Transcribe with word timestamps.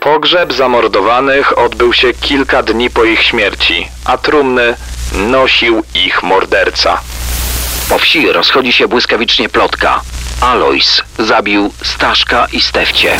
Pogrzeb 0.00 0.52
zamordowanych 0.52 1.58
odbył 1.58 1.92
się 1.92 2.14
kilka 2.14 2.62
dni 2.62 2.90
po 2.90 3.04
ich 3.04 3.22
śmierci, 3.22 3.88
a 4.04 4.18
trumny 4.18 4.76
nosił 5.12 5.82
ich 5.94 6.22
morderca. 6.22 7.00
Po 7.88 7.98
wsi 7.98 8.32
rozchodzi 8.32 8.72
się 8.72 8.88
błyskawicznie 8.88 9.48
plotka. 9.48 10.00
Alois 10.40 11.02
zabił 11.18 11.72
Staszka 11.84 12.46
i 12.52 12.60
Stefcie. 12.60 13.16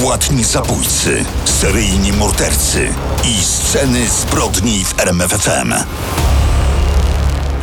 Płatni 0.00 0.44
zabójcy, 0.44 1.24
seryjni 1.44 2.12
mordercy 2.12 2.94
i 3.24 3.42
sceny 3.44 4.08
zbrodni 4.08 4.84
w 4.84 5.00
RMFFM. 5.00 5.74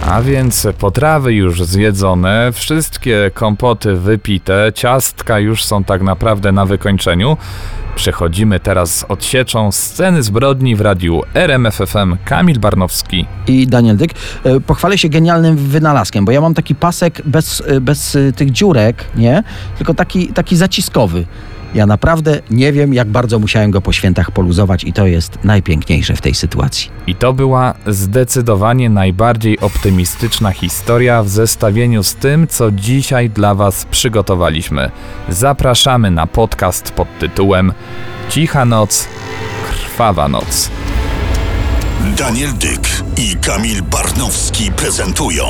A 0.08 0.22
więc 0.22 0.68
potrawy 0.80 1.34
już 1.34 1.64
zjedzone, 1.64 2.52
wszystkie 2.54 3.32
kompoty 3.34 3.96
wypite, 3.96 4.72
ciastka 4.76 5.40
już 5.40 5.64
są 5.66 5.84
tak 5.84 6.02
naprawdę 6.02 6.52
na 6.52 6.66
wykończeniu. 6.66 7.38
Przechodzimy 7.96 8.60
teraz 8.60 8.96
z 8.96 9.04
odsieczą 9.04 9.72
sceny 9.72 10.24
zbrodni 10.24 10.76
w 10.76 10.82
radiu 10.82 11.22
RMFFM 11.34 12.18
Kamil 12.26 12.60
Barnowski. 12.60 13.26
i 13.48 13.68
Daniel 13.68 13.98
Dyk. 13.98 14.12
E, 14.44 14.60
Pochwalę 14.60 14.98
się 14.98 15.10
genialnym 15.10 15.58
wynalazkiem, 15.58 16.26
bo 16.26 16.32
ja 16.32 16.42
mam 16.42 16.54
taki 16.54 16.76
pasek 16.76 17.22
bez, 17.26 17.64
e, 17.68 17.82
bez 17.82 18.16
e, 18.16 18.34
tych 18.34 18.52
dziurek, 18.52 19.06
nie? 19.16 19.44
Tylko 19.78 19.94
taki, 19.94 20.28
taki 20.28 20.58
zaciskowy. 20.58 21.26
Ja 21.74 21.86
naprawdę 21.86 22.42
nie 22.50 22.74
wiem, 22.74 22.94
jak 22.94 23.08
bardzo 23.08 23.40
musiałem 23.40 23.72
go 23.72 23.82
po 23.82 23.94
świętach 23.94 24.32
poluzować 24.32 24.84
i 24.84 24.94
to 24.94 25.08
jest 25.08 25.40
najpiękniejsze 25.44 26.16
w 26.16 26.22
tej 26.22 26.34
sytuacji. 26.34 26.92
I 27.08 27.16
to 27.16 27.34
była 27.34 27.74
zdecydowanie 27.88 28.90
najbardziej 28.90 29.60
optymistyczna 29.60 30.52
historia 30.52 31.24
w 31.24 31.30
zestawieniu 31.30 32.04
z 32.04 32.16
tym, 32.16 32.48
co 32.48 32.72
dzisiaj 32.72 33.30
dla 33.30 33.56
Was 33.56 33.86
przygotowaliśmy. 33.86 34.92
Zapraszamy 35.30 36.12
na 36.12 36.28
podcast 36.28 36.92
pod 36.92 37.08
tytułem 37.20 37.74
Cicha 38.30 38.66
noc, 38.66 39.08
krwawa 39.70 40.28
noc. 40.28 40.72
Daniel 42.18 42.54
Dyk 42.54 43.04
i 43.18 43.36
Kamil 43.36 43.84
Barnowski 43.84 44.72
prezentują 44.72 45.46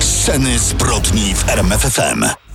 sceny 0.00 0.58
zbrodni 0.58 1.34
w 1.34 1.48
RMFFM. 1.48 2.45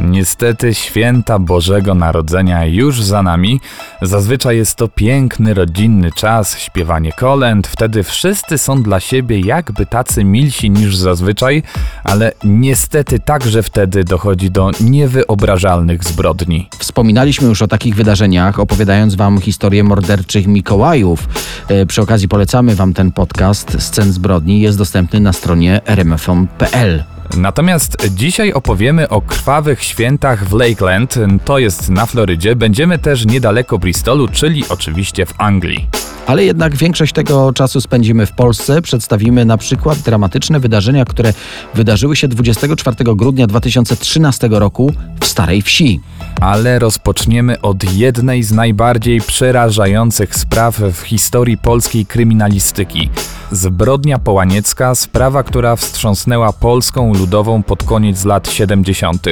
Niestety 0.00 0.74
święta 0.74 1.38
Bożego 1.38 1.94
Narodzenia 1.94 2.64
już 2.66 3.02
za 3.02 3.22
nami. 3.22 3.60
Zazwyczaj 4.02 4.56
jest 4.56 4.76
to 4.76 4.88
piękny, 4.88 5.54
rodzinny 5.54 6.12
czas, 6.12 6.58
śpiewanie 6.58 7.12
kolęd. 7.12 7.66
Wtedy 7.66 8.02
wszyscy 8.02 8.58
są 8.58 8.82
dla 8.82 9.00
siebie 9.00 9.40
jakby 9.40 9.86
tacy 9.86 10.24
milsi 10.24 10.70
niż 10.70 10.96
zazwyczaj, 10.96 11.62
ale 12.04 12.32
niestety 12.44 13.18
także 13.18 13.62
wtedy 13.62 14.04
dochodzi 14.04 14.50
do 14.50 14.70
niewyobrażalnych 14.80 16.04
zbrodni. 16.04 16.68
Wspominaliśmy 16.78 17.48
już 17.48 17.62
o 17.62 17.68
takich 17.68 17.94
wydarzeniach, 17.94 18.60
opowiadając 18.60 19.14
Wam 19.14 19.40
historię 19.40 19.84
morderczych 19.84 20.46
Mikołajów. 20.46 21.28
E, 21.68 21.86
Przy 21.86 22.02
okazji 22.02 22.28
polecamy 22.28 22.74
Wam 22.74 22.94
ten 22.94 23.12
podcast 23.12 23.76
Scen 23.78 24.12
Zbrodni. 24.12 24.60
Jest 24.60 24.78
dostępny 24.78 25.20
na 25.20 25.32
stronie 25.32 25.80
rmfm.pl. 25.86 27.15
Natomiast 27.36 27.96
dzisiaj 28.10 28.52
opowiemy 28.52 29.08
o 29.08 29.20
krwawych 29.20 29.82
świętach 29.82 30.44
w 30.48 30.52
Lakeland, 30.52 31.14
to 31.44 31.58
jest 31.58 31.90
na 31.90 32.06
Florydzie. 32.06 32.56
Będziemy 32.56 32.98
też 32.98 33.26
niedaleko 33.26 33.78
Bristolu, 33.78 34.28
czyli 34.28 34.64
oczywiście 34.68 35.26
w 35.26 35.34
Anglii. 35.38 35.88
Ale 36.26 36.44
jednak 36.44 36.76
większość 36.76 37.12
tego 37.12 37.52
czasu 37.52 37.80
spędzimy 37.80 38.26
w 38.26 38.32
Polsce. 38.32 38.82
Przedstawimy 38.82 39.44
na 39.44 39.56
przykład 39.56 39.98
dramatyczne 39.98 40.60
wydarzenia, 40.60 41.04
które 41.04 41.32
wydarzyły 41.74 42.16
się 42.16 42.28
24 42.28 42.96
grudnia 43.14 43.46
2013 43.46 44.48
roku 44.50 44.92
w 45.20 45.26
Starej 45.26 45.62
Wsi. 45.62 46.00
Ale 46.40 46.78
rozpoczniemy 46.78 47.60
od 47.60 47.92
jednej 47.94 48.42
z 48.42 48.52
najbardziej 48.52 49.20
przerażających 49.20 50.34
spraw 50.36 50.76
w 50.78 51.00
historii 51.00 51.58
polskiej 51.58 52.06
kryminalistyki. 52.06 53.10
Zbrodnia 53.50 54.18
Połaniecka, 54.18 54.94
sprawa, 54.94 55.42
która 55.42 55.76
wstrząsnęła 55.76 56.52
Polską 56.52 57.14
ludową 57.14 57.62
pod 57.62 57.82
koniec 57.82 58.24
lat 58.24 58.50
70. 58.50 59.26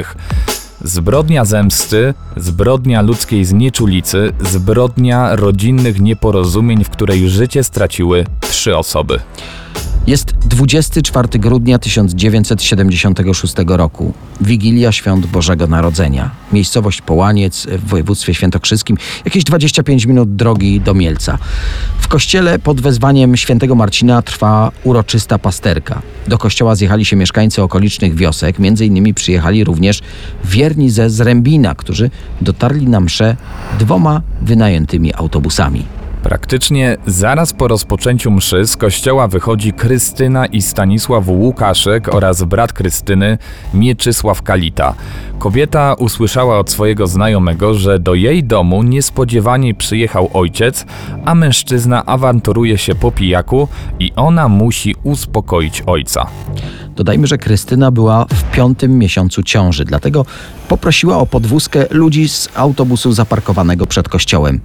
Zbrodnia 0.80 1.44
zemsty, 1.44 2.14
zbrodnia 2.36 3.02
ludzkiej 3.02 3.44
znieczulicy, 3.44 4.32
zbrodnia 4.40 5.36
rodzinnych 5.36 6.00
nieporozumień, 6.00 6.84
w 6.84 6.90
której 6.90 7.28
życie 7.28 7.64
straciły 7.64 8.26
trzy 8.40 8.76
osoby. 8.76 9.20
Jest 10.06 10.34
24 10.38 11.28
grudnia 11.38 11.78
1976 11.78 13.54
roku. 13.66 14.12
Wigilia 14.40 14.92
Świąt 14.92 15.26
Bożego 15.26 15.66
Narodzenia. 15.66 16.30
Miejscowość 16.52 17.02
Połaniec 17.02 17.66
w 17.66 17.88
województwie 17.88 18.34
świętokrzyskim, 18.34 18.96
jakieś 19.24 19.44
25 19.44 20.06
minut 20.06 20.36
drogi 20.36 20.80
do 20.80 20.94
Mielca. 20.94 21.38
W 21.98 22.08
kościele 22.08 22.58
pod 22.58 22.80
wezwaniem 22.80 23.36
świętego 23.36 23.74
Marcina 23.74 24.22
trwa 24.22 24.72
uroczysta 24.82 25.38
pasterka. 25.38 26.02
Do 26.28 26.38
kościoła 26.38 26.74
zjechali 26.74 27.04
się 27.04 27.16
mieszkańcy 27.16 27.62
okolicznych 27.62 28.14
wiosek, 28.14 28.58
między 28.58 28.86
innymi 28.86 29.14
przyjechali 29.14 29.64
również 29.64 30.00
wierni 30.44 30.90
ze 30.90 31.10
Zrębina, 31.10 31.74
którzy 31.74 32.10
dotarli 32.40 32.88
na 32.88 33.00
mszę 33.00 33.36
dwoma 33.78 34.22
wynajętymi 34.42 35.14
autobusami. 35.14 36.03
Praktycznie 36.24 36.96
zaraz 37.06 37.52
po 37.52 37.68
rozpoczęciu 37.68 38.30
mszy 38.30 38.66
z 38.66 38.76
kościoła 38.76 39.28
wychodzi 39.28 39.72
Krystyna 39.72 40.46
i 40.46 40.62
Stanisław 40.62 41.28
Łukaszek 41.28 42.14
oraz 42.14 42.42
brat 42.42 42.72
Krystyny 42.72 43.38
Mieczysław 43.74 44.42
Kalita. 44.42 44.94
Kobieta 45.38 45.94
usłyszała 45.94 46.58
od 46.58 46.70
swojego 46.70 47.06
znajomego, 47.06 47.74
że 47.74 47.98
do 47.98 48.14
jej 48.14 48.44
domu 48.44 48.82
niespodziewanie 48.82 49.74
przyjechał 49.74 50.30
ojciec, 50.32 50.86
a 51.24 51.34
mężczyzna 51.34 52.06
awanturuje 52.06 52.78
się 52.78 52.94
po 52.94 53.12
pijaku 53.12 53.68
i 53.98 54.12
ona 54.16 54.48
musi 54.48 54.94
uspokoić 55.02 55.82
ojca. 55.86 56.26
Dodajmy, 56.96 57.26
że 57.26 57.38
Krystyna 57.38 57.90
była 57.90 58.24
w 58.24 58.50
piątym 58.50 58.98
miesiącu 58.98 59.42
ciąży, 59.42 59.84
dlatego 59.84 60.26
poprosiła 60.68 61.18
o 61.18 61.26
podwózkę 61.26 61.86
ludzi 61.90 62.28
z 62.28 62.48
autobusu 62.54 63.12
zaparkowanego 63.12 63.86
przed 63.86 64.08
kościołem. 64.08 64.60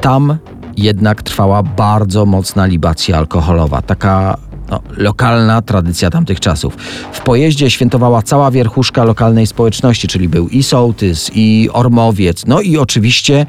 Tam 0.00 0.38
jednak 0.76 1.22
trwała 1.22 1.62
bardzo 1.62 2.26
mocna 2.26 2.66
libacja 2.66 3.18
alkoholowa, 3.18 3.82
taka 3.82 4.36
no, 4.70 4.80
lokalna 4.96 5.62
tradycja 5.62 6.10
tamtych 6.10 6.40
czasów. 6.40 6.76
W 7.12 7.20
pojeździe 7.20 7.70
świętowała 7.70 8.22
cała 8.22 8.50
wierchuszka 8.50 9.04
lokalnej 9.04 9.46
społeczności, 9.46 10.08
czyli 10.08 10.28
był 10.28 10.48
i 10.48 10.62
sołtys, 10.62 11.30
i 11.34 11.68
ormowiec, 11.72 12.46
no 12.46 12.60
i 12.60 12.78
oczywiście 12.78 13.46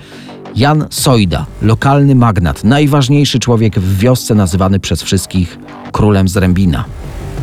Jan 0.56 0.86
Sojda, 0.90 1.46
lokalny 1.62 2.16
magnat, 2.16 2.64
najważniejszy 2.64 3.40
człowiek 3.40 3.80
w 3.80 3.98
wiosce, 3.98 4.36
nazywany 4.36 4.80
przez 4.80 5.04
wszystkich 5.04 5.60
królem 5.92 6.28
Zrębina. 6.28 6.86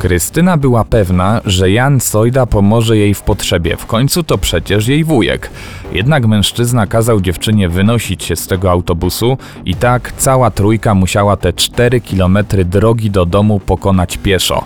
Krystyna 0.00 0.56
była 0.56 0.84
pewna, 0.84 1.40
że 1.44 1.70
Jan 1.70 2.00
Sojda 2.00 2.46
pomoże 2.46 2.96
jej 2.96 3.14
w 3.14 3.22
potrzebie, 3.22 3.76
w 3.76 3.86
końcu 3.86 4.22
to 4.22 4.38
przecież 4.38 4.88
jej 4.88 5.04
wujek. 5.04 5.50
Jednak 5.92 6.26
mężczyzna 6.26 6.86
kazał 6.86 7.20
dziewczynie 7.20 7.68
wynosić 7.68 8.24
się 8.24 8.36
z 8.36 8.46
tego 8.46 8.70
autobusu 8.70 9.38
i 9.64 9.74
tak 9.74 10.12
cała 10.12 10.50
trójka 10.50 10.94
musiała 10.94 11.36
te 11.36 11.52
4 11.52 12.00
kilometry 12.00 12.64
drogi 12.64 13.10
do 13.10 13.26
domu 13.26 13.60
pokonać 13.60 14.16
pieszo. 14.16 14.64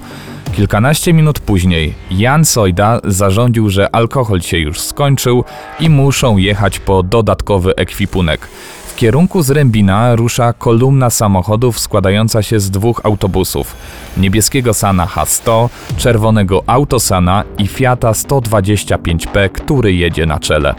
Kilkanaście 0.56 1.12
minut 1.12 1.38
później 1.38 1.94
Jan 2.10 2.44
Sojda 2.44 3.00
zarządził, 3.04 3.70
że 3.70 3.94
alkohol 3.94 4.40
się 4.40 4.58
już 4.58 4.80
skończył 4.80 5.44
i 5.80 5.90
muszą 5.90 6.36
jechać 6.36 6.78
po 6.78 7.02
dodatkowy 7.02 7.76
ekwipunek. 7.76 8.48
W 8.94 8.96
kierunku 8.96 9.42
z 9.42 9.50
Rębina 9.50 10.16
rusza 10.16 10.52
kolumna 10.52 11.10
samochodów 11.10 11.78
składająca 11.78 12.42
się 12.42 12.60
z 12.60 12.70
dwóch 12.70 13.00
autobusów. 13.04 13.76
Niebieskiego 14.16 14.74
Sana 14.74 15.06
H100, 15.06 15.68
czerwonego 15.96 16.62
Autosana 16.66 17.44
i 17.58 17.66
Fiata 17.66 18.12
125P, 18.12 19.48
który 19.48 19.94
jedzie 19.94 20.26
na 20.26 20.38
czele. 20.38 20.74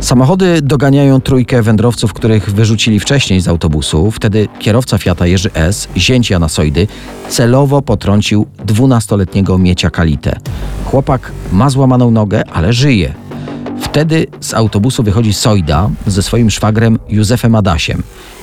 Samochody 0.00 0.62
doganiają 0.62 1.20
trójkę 1.20 1.62
wędrowców, 1.62 2.12
których 2.12 2.50
wyrzucili 2.50 3.00
wcześniej 3.00 3.40
z 3.40 3.48
autobusu. 3.48 4.10
Wtedy 4.10 4.48
kierowca 4.58 4.98
Fiata 4.98 5.26
Jerzy 5.26 5.50
S., 5.54 5.88
zięć 5.96 6.30
Jana 6.30 6.48
Sojdy, 6.48 6.86
celowo 7.28 7.82
potrącił 7.82 8.46
12-letniego 8.66 9.58
Miecia 9.58 9.90
Kalitę. 9.90 10.38
Chłopak 10.84 11.32
ma 11.52 11.70
złamaną 11.70 12.10
nogę, 12.10 12.42
ale 12.52 12.72
żyje. 12.72 13.14
Wtedy 13.82 14.26
z 14.40 14.54
autobusu 14.54 15.02
wychodzi 15.02 15.32
Sojda 15.34 15.90
ze 16.06 16.22
swoim 16.22 16.50
szwagrem 16.50 16.98
Józefem 17.08 17.54
Adasiem. 17.54 18.02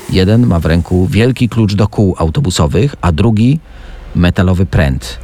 Jeden 0.10 0.48
ma 0.48 0.60
w 0.60 0.66
ręku 0.66 1.08
wielki 1.08 1.50
klucz 1.50 1.74
do 1.76 1.88
kół 1.88 2.16
autobusowych, 2.18 2.96
a 3.02 3.12
drugi 3.12 3.60
metalowy 4.16 4.66
pręt. 4.66 5.20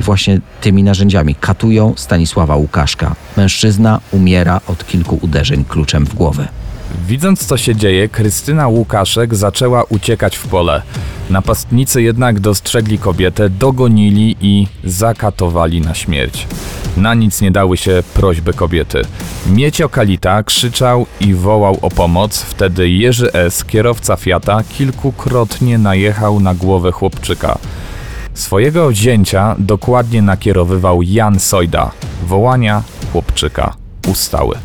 I 0.00 0.02
właśnie 0.02 0.40
tymi 0.60 0.82
narzędziami 0.82 1.34
katują 1.34 1.92
Stanisława 1.96 2.56
Łukaszka. 2.56 3.14
Mężczyzna 3.36 4.00
umiera 4.10 4.60
od 4.66 4.86
kilku 4.86 5.18
uderzeń 5.22 5.64
kluczem 5.64 6.06
w 6.06 6.14
głowę. 6.14 6.48
Widząc 7.08 7.46
co 7.46 7.56
się 7.56 7.76
dzieje, 7.76 8.08
Krystyna 8.08 8.68
Łukaszek 8.68 9.34
zaczęła 9.34 9.82
uciekać 9.82 10.36
w 10.36 10.46
pole. 10.46 10.82
Napastnicy 11.30 12.02
jednak 12.02 12.40
dostrzegli 12.40 12.98
kobietę, 12.98 13.50
dogonili 13.50 14.36
i 14.40 14.66
zakatowali 14.84 15.80
na 15.80 15.94
śmierć. 15.94 16.46
Na 16.96 17.14
nic 17.14 17.40
nie 17.40 17.50
dały 17.50 17.76
się 17.76 18.02
prośby 18.14 18.52
kobiety. 18.52 19.02
Miecio 19.46 19.88
Kalita 19.88 20.42
krzyczał 20.42 21.06
i 21.20 21.34
wołał 21.34 21.78
o 21.82 21.90
pomoc, 21.90 22.42
wtedy 22.42 22.90
Jerzy 22.90 23.32
S., 23.32 23.64
kierowca 23.64 24.16
Fiata, 24.16 24.62
kilkukrotnie 24.78 25.78
najechał 25.78 26.40
na 26.40 26.54
głowę 26.54 26.92
chłopczyka. 26.92 27.58
Swojego 28.34 28.88
wzięcia 28.88 29.56
dokładnie 29.58 30.22
nakierowywał 30.22 31.02
Jan 31.02 31.40
Sojda. 31.40 31.90
Wołania 32.26 32.82
chłopczyka 33.12 33.74
ustały. 34.08 34.56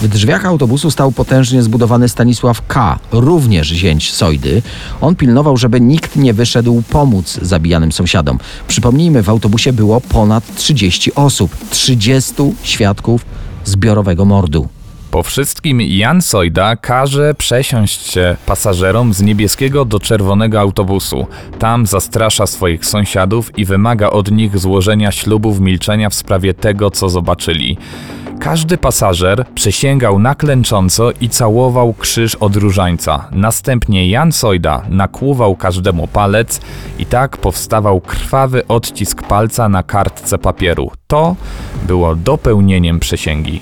W 0.00 0.08
drzwiach 0.08 0.46
autobusu 0.46 0.90
stał 0.90 1.12
potężnie 1.12 1.62
zbudowany 1.62 2.08
Stanisław 2.08 2.66
K., 2.66 2.98
również 3.12 3.68
zięć 3.68 4.12
Sojdy. 4.12 4.62
On 5.00 5.16
pilnował, 5.16 5.56
żeby 5.56 5.80
nikt 5.80 6.16
nie 6.16 6.34
wyszedł 6.34 6.82
pomóc 6.90 7.38
zabijanym 7.42 7.92
sąsiadom. 7.92 8.38
Przypomnijmy, 8.68 9.22
w 9.22 9.28
autobusie 9.28 9.72
było 9.72 10.00
ponad 10.00 10.54
30 10.54 11.14
osób, 11.14 11.56
30 11.70 12.34
świadków 12.62 13.26
zbiorowego 13.64 14.24
mordu. 14.24 14.68
Po 15.10 15.22
wszystkim 15.22 15.80
Jan 15.80 16.22
Sojda 16.22 16.76
każe 16.76 17.34
przesiąść 17.34 18.10
się 18.10 18.36
pasażerom 18.46 19.14
z 19.14 19.22
niebieskiego 19.22 19.84
do 19.84 20.00
czerwonego 20.00 20.60
autobusu. 20.60 21.26
Tam 21.58 21.86
zastrasza 21.86 22.46
swoich 22.46 22.86
sąsiadów 22.86 23.58
i 23.58 23.64
wymaga 23.64 24.10
od 24.10 24.30
nich 24.30 24.58
złożenia 24.58 25.12
ślubów 25.12 25.60
milczenia 25.60 26.10
w 26.10 26.14
sprawie 26.14 26.54
tego, 26.54 26.90
co 26.90 27.08
zobaczyli. 27.08 27.76
Każdy 28.40 28.78
pasażer 28.78 29.44
przysięgał 29.54 30.18
na 30.18 30.34
klęcząco 30.34 31.10
i 31.20 31.28
całował 31.28 31.94
krzyż 31.94 32.34
od 32.34 32.56
różańca. 32.56 33.28
Następnie 33.32 34.10
Jan 34.10 34.32
Sojda 34.32 34.82
nakłuwał 34.88 35.56
każdemu 35.56 36.06
palec 36.06 36.60
i 36.98 37.06
tak 37.06 37.36
powstawał 37.36 38.00
krwawy 38.00 38.66
odcisk 38.66 39.22
palca 39.22 39.68
na 39.68 39.82
kartce 39.82 40.38
papieru. 40.38 40.90
To 41.06 41.36
było 41.86 42.16
dopełnieniem 42.16 43.00
przysięgi. 43.00 43.60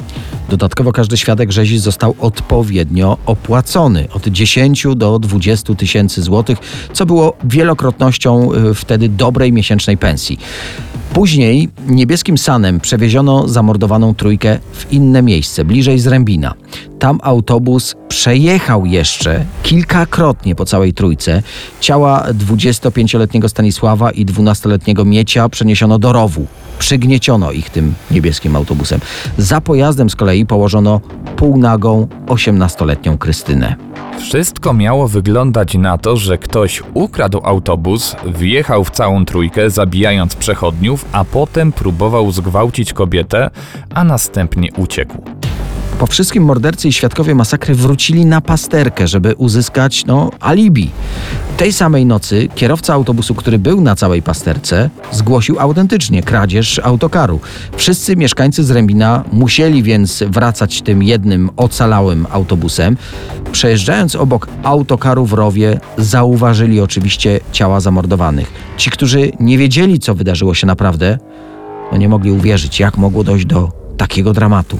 Dodatkowo 0.49 0.93
każdy 0.93 1.17
świadek 1.17 1.53
rzezi 1.53 1.79
został 1.79 2.15
odpowiednio 2.19 3.19
opłacony 3.27 4.09
od 4.15 4.29
10 4.29 4.87
do 4.97 5.19
20 5.19 5.75
tysięcy 5.75 6.23
złotych, 6.23 6.59
co 6.93 7.07
było 7.07 7.37
wielokrotnością 7.45 8.53
y, 8.53 8.75
wtedy 8.75 9.09
dobrej 9.09 9.53
miesięcznej 9.53 9.97
pensji. 9.97 10.39
Później 11.13 11.69
niebieskim 11.87 12.39
sanem 12.39 12.81
przewieziono 12.81 13.49
zamordowaną 13.49 14.15
trójkę 14.15 14.59
w 14.73 14.93
inne 14.93 15.23
miejsce, 15.23 15.65
bliżej 15.65 15.99
Zrębina. 15.99 16.55
Tam 16.99 17.21
autobus 17.23 17.95
przejechał 18.09 18.87
jeszcze 18.87 19.45
kilkakrotnie 19.63 20.55
po 20.55 20.65
całej 20.65 20.95
trójce. 20.95 21.43
Ciała 21.81 22.27
25-letniego 22.33 23.49
Stanisława 23.49 24.11
i 24.11 24.27
12-letniego 24.27 25.05
Miecia 25.05 25.49
przeniesiono 25.49 25.99
do 25.99 26.13
rowu. 26.13 26.47
Przygnieciono 26.79 27.53
ich 27.53 27.71
tym 27.71 27.95
niebieskim 28.11 28.57
autobusem. 28.57 29.01
Za 29.39 29.61
pojazdem 29.61 30.11
z 30.11 30.17
kolei 30.17 30.47
położono 30.47 31.01
półnagą 31.37 32.09
18-letnią 32.27 33.19
Krystynę. 33.19 33.77
Wszystko 34.19 34.73
miało 34.73 35.09
wyglądać 35.09 35.75
na 35.75 35.99
to, 35.99 36.17
że 36.17 36.39
ktoś 36.39 36.83
ukradł 36.95 37.41
autobus, 37.45 38.17
wjechał 38.27 38.85
w 38.85 38.91
całą 38.91 39.25
trójkę, 39.25 39.71
zabijając 39.71 40.37
przechodniów, 40.37 41.05
a 41.13 41.25
potem 41.25 41.73
próbował 41.73 42.33
zgwałcić 42.33 42.93
kobietę, 42.93 43.51
a 43.95 44.05
następnie 44.05 44.69
uciekł. 44.77 45.23
Po 45.99 46.07
wszystkim 46.07 46.45
mordercy 46.45 46.89
i 46.89 46.93
świadkowie 46.93 47.35
masakry 47.35 47.75
wrócili 47.75 48.27
na 48.27 48.41
pasterkę, 48.41 49.09
żeby 49.09 49.35
uzyskać, 49.35 50.05
no, 50.07 50.31
alibi. 50.41 50.91
Tej 51.57 51.73
samej 51.73 52.07
nocy 52.07 52.49
kierowca 52.55 52.95
autobusu, 52.95 53.35
który 53.35 53.59
był 53.59 53.81
na 53.81 53.97
całej 53.97 54.23
pasterce, 54.23 54.91
zgłosił 55.13 55.61
autentycznie 55.61 56.23
kradzież 56.23 56.79
autokaru. 56.79 57.41
Wszyscy 57.77 58.17
mieszkańcy 58.17 58.65
Zrębina 58.65 59.25
musieli 59.33 59.83
więc 59.83 60.23
wracać 60.29 60.83
tym 60.83 61.03
jednym 61.03 61.51
ocalałym 61.57 62.27
autobusem. 62.31 62.97
Przejeżdżając 63.53 64.17
obok 64.17 64.49
autokaru 64.63 65.27
w 65.27 65.33
rowie, 65.33 65.81
zauważyli 65.97 66.81
oczywiście 66.81 67.41
ciała 67.53 67.81
zamordowanych. 67.81 68.53
Ci, 68.77 68.91
którzy 68.91 69.33
nie 69.41 69.59
wiedzieli, 69.59 69.99
co 69.99 70.15
wydarzyło 70.15 70.55
się 70.55 70.67
naprawdę, 70.67 71.19
no 71.93 71.99
nie 71.99 72.09
mogli 72.09 72.31
uwierzyć, 72.31 72.81
jak 72.81 72.97
mogło 72.97 73.25
dojść 73.25 73.47
do 73.47 73.73
takiego 73.97 74.33
dramatu. 74.33 74.79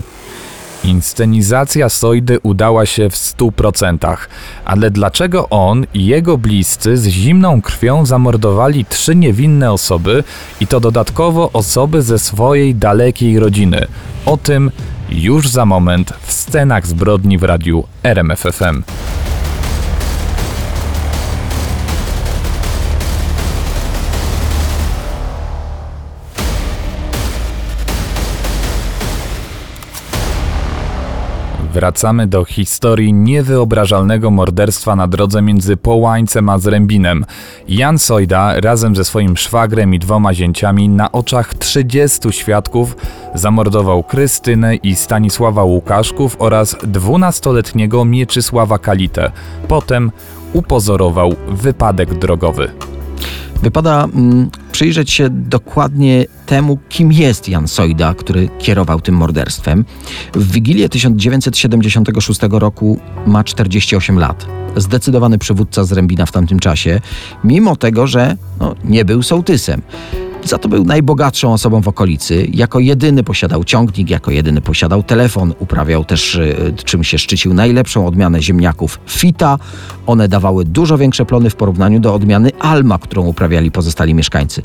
Inscenizacja 0.85 1.89
Sojdy 1.89 2.39
udała 2.43 2.87
się 2.87 3.11
w 3.11 3.15
100%, 3.15 4.17
ale 4.65 4.91
dlaczego 4.91 5.49
on 5.49 5.87
i 5.95 6.07
jego 6.07 6.39
bliscy 6.39 6.97
z 6.97 7.07
zimną 7.07 7.63
krwią 7.63 8.07
zamordowali 8.07 8.85
trzy 8.85 9.15
niewinne 9.15 9.73
osoby 9.73 10.25
i 10.61 10.67
to 10.67 10.81
dodatkowo 10.81 11.51
osoby 11.53 12.03
ze 12.03 12.19
swojej 12.19 12.75
dalekiej 12.75 13.39
rodziny? 13.39 13.87
O 14.27 14.37
tym 14.37 14.71
już 15.11 15.49
za 15.49 15.67
moment 15.67 16.13
w 16.21 16.33
scenach 16.33 16.87
zbrodni 16.87 17.39
w 17.39 17.43
radiu 17.43 17.85
RMFFM. 18.03 18.83
Wracamy 31.79 32.27
do 32.27 32.45
historii 32.45 33.13
niewyobrażalnego 33.13 34.31
morderstwa 34.31 34.97
na 34.97 35.09
drodze 35.09 35.43
między 35.43 35.77
Połańcem 35.77 36.49
a 36.49 36.59
Zrębinem. 36.59 37.25
Jan 37.69 37.99
Sojda 37.99 38.61
razem 38.61 38.97
ze 38.97 39.05
swoim 39.05 39.37
szwagrem 39.37 39.95
i 39.95 39.99
dwoma 39.99 40.35
zięciami 40.35 40.89
na 40.89 41.13
oczach 41.13 41.55
30 41.55 42.33
świadków 42.33 42.97
zamordował 43.35 44.03
Krystynę 44.03 44.77
i 44.77 44.97
Stanisława 44.97 45.65
Łukaszków 45.65 46.37
oraz 46.39 46.75
12-letniego 46.75 48.05
Mieczysława 48.05 48.79
Kalitę. 48.79 49.33
Potem 49.69 50.13
upozorował 50.53 51.37
wypadek 51.49 52.15
drogowy. 52.15 52.71
Wypada 53.63 54.05
mm, 54.05 54.51
przyjrzeć 54.79 55.11
się 55.11 55.31
dokładnie 55.31 56.25
temu, 56.47 56.79
kim 56.89 57.13
jest 57.13 57.49
Jan 57.49 57.69
Sojda, 57.69 58.15
który 58.15 58.49
kierował 58.59 59.01
tym 59.01 59.15
morderstwem. 59.15 59.85
W 60.35 60.53
Wigilię 60.53 60.89
1976 60.89 62.41
roku 62.51 63.01
ma 63.27 63.45
48 63.45 64.19
lat. 64.19 64.47
Zdecydowany 64.77 65.39
przywódca 65.39 65.85
z 65.85 65.93
Rębina 65.93 66.27
w 66.27 66.33
tamtym 66.33 66.59
czasie, 66.59 67.01
mimo 67.45 67.77
tego, 67.77 68.07
że 68.07 68.37
no, 68.61 68.75
nie 68.85 69.05
był 69.05 69.23
sołtysem. 69.23 69.83
Za 70.45 70.59
to 70.59 70.69
był 70.69 70.85
najbogatszą 70.85 71.53
osobą 71.53 71.83
w 71.83 71.89
okolicy. 71.89 72.47
Jako 72.53 72.81
jedyny 72.81 73.23
posiadał 73.25 73.65
ciągnik, 73.65 74.11
jako 74.11 74.31
jedyny 74.31 74.61
posiadał 74.61 75.03
telefon, 75.03 75.55
uprawiał 75.59 76.05
też, 76.05 76.35
y, 76.35 76.75
czym 76.85 77.05
się 77.05 77.19
szczycił, 77.19 77.55
najlepszą 77.55 78.07
odmianę 78.07 78.43
ziemniaków 78.43 79.01
Fita. 79.09 79.59
One 80.07 80.29
dawały 80.29 80.65
dużo 80.65 80.99
większe 80.99 81.25
plony 81.25 81.51
w 81.51 81.57
porównaniu 81.57 82.01
do 82.01 82.15
odmiany 82.15 82.51
Alma, 82.61 82.99
którą 82.99 83.27
uprawiali 83.27 83.71
pozostali 83.71 84.15
mieszkańcy. 84.15 84.63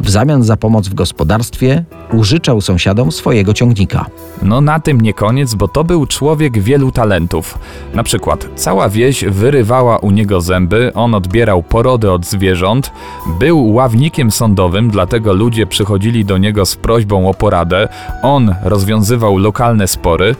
W 0.00 0.10
zamian 0.10 0.42
za 0.42 0.56
pomoc 0.56 0.88
w 0.88 0.94
gospodarstwie 0.94 1.84
użyczał 2.12 2.60
sąsiadom 2.60 3.12
swojego 3.12 3.54
ciągnika. 3.54 4.06
No 4.42 4.60
na 4.60 4.80
tym 4.80 5.00
nie 5.00 5.14
koniec, 5.14 5.54
bo 5.54 5.68
to 5.68 5.84
był 5.84 6.06
człowiek 6.06 6.58
wielu 6.58 6.92
talentów. 6.92 7.58
Na 7.94 8.02
przykład 8.02 8.48
cała 8.54 8.88
wieś 8.88 9.24
wyrywała 9.24 9.98
u 9.98 10.10
niego 10.10 10.40
zęby, 10.40 10.92
on 10.94 11.14
odbierał 11.14 11.62
porody 11.62 12.10
od 12.10 12.26
zwierząt, 12.26 12.92
był 13.38 13.72
ławnikiem 13.72 14.30
sądowym, 14.30 14.90
dlatego 14.90 15.32
ludzie 15.32 15.66
przychodzili 15.66 16.24
do 16.24 16.38
niego 16.38 16.66
z 16.66 16.76
prośbą 16.76 17.28
o 17.28 17.34
poradę, 17.34 17.88
on 18.22 18.54
rozwiązywał 18.62 19.38
lokalne 19.38 19.88
spory, 19.88 20.34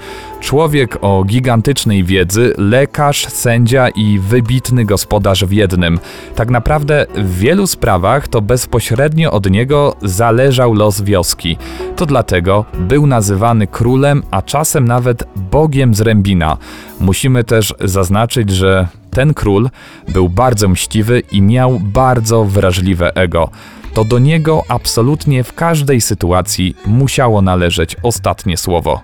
człowiek 0.45 0.99
o 1.01 1.25
gigantycznej 1.25 2.05
wiedzy, 2.05 2.55
lekarz, 2.59 3.27
sędzia 3.29 3.89
i 3.89 4.19
wybitny 4.19 4.85
gospodarz 4.85 5.45
w 5.45 5.53
jednym. 5.53 5.99
Tak 6.35 6.51
naprawdę 6.51 7.07
w 7.15 7.39
wielu 7.39 7.67
sprawach 7.67 8.29
to 8.29 8.41
bezpośrednio 8.41 9.33
od 9.33 9.51
niego 9.51 9.97
zależał 10.03 10.75
los 10.75 11.01
wioski. 11.01 11.57
To 11.97 12.07
dlatego 12.07 12.65
był 12.79 13.07
nazywany 13.07 13.67
królem, 13.67 14.23
a 14.31 14.43
czasem 14.43 14.89
nawet 14.89 15.25
bogiem 15.37 15.95
z 15.95 16.01
Rębina. 16.01 16.57
Musimy 17.01 17.45
też 17.45 17.75
zaznaczyć, 17.81 18.51
że 18.51 18.89
ten 19.11 19.35
król 19.35 19.71
był 20.09 20.29
bardzo 20.29 20.69
mściwy 20.69 21.23
i 21.33 21.43
miał 21.43 21.81
bardzo 21.81 22.45
wrażliwe 22.45 23.17
ego. 23.17 23.51
To 23.95 24.05
do 24.05 24.19
niego 24.19 24.63
absolutnie 24.69 25.45
w 25.45 25.53
każdej 25.53 26.01
sytuacji 26.01 26.77
musiało 26.87 27.43
należeć 27.43 27.97
ostatnie 28.03 28.57
słowo. 28.57 29.01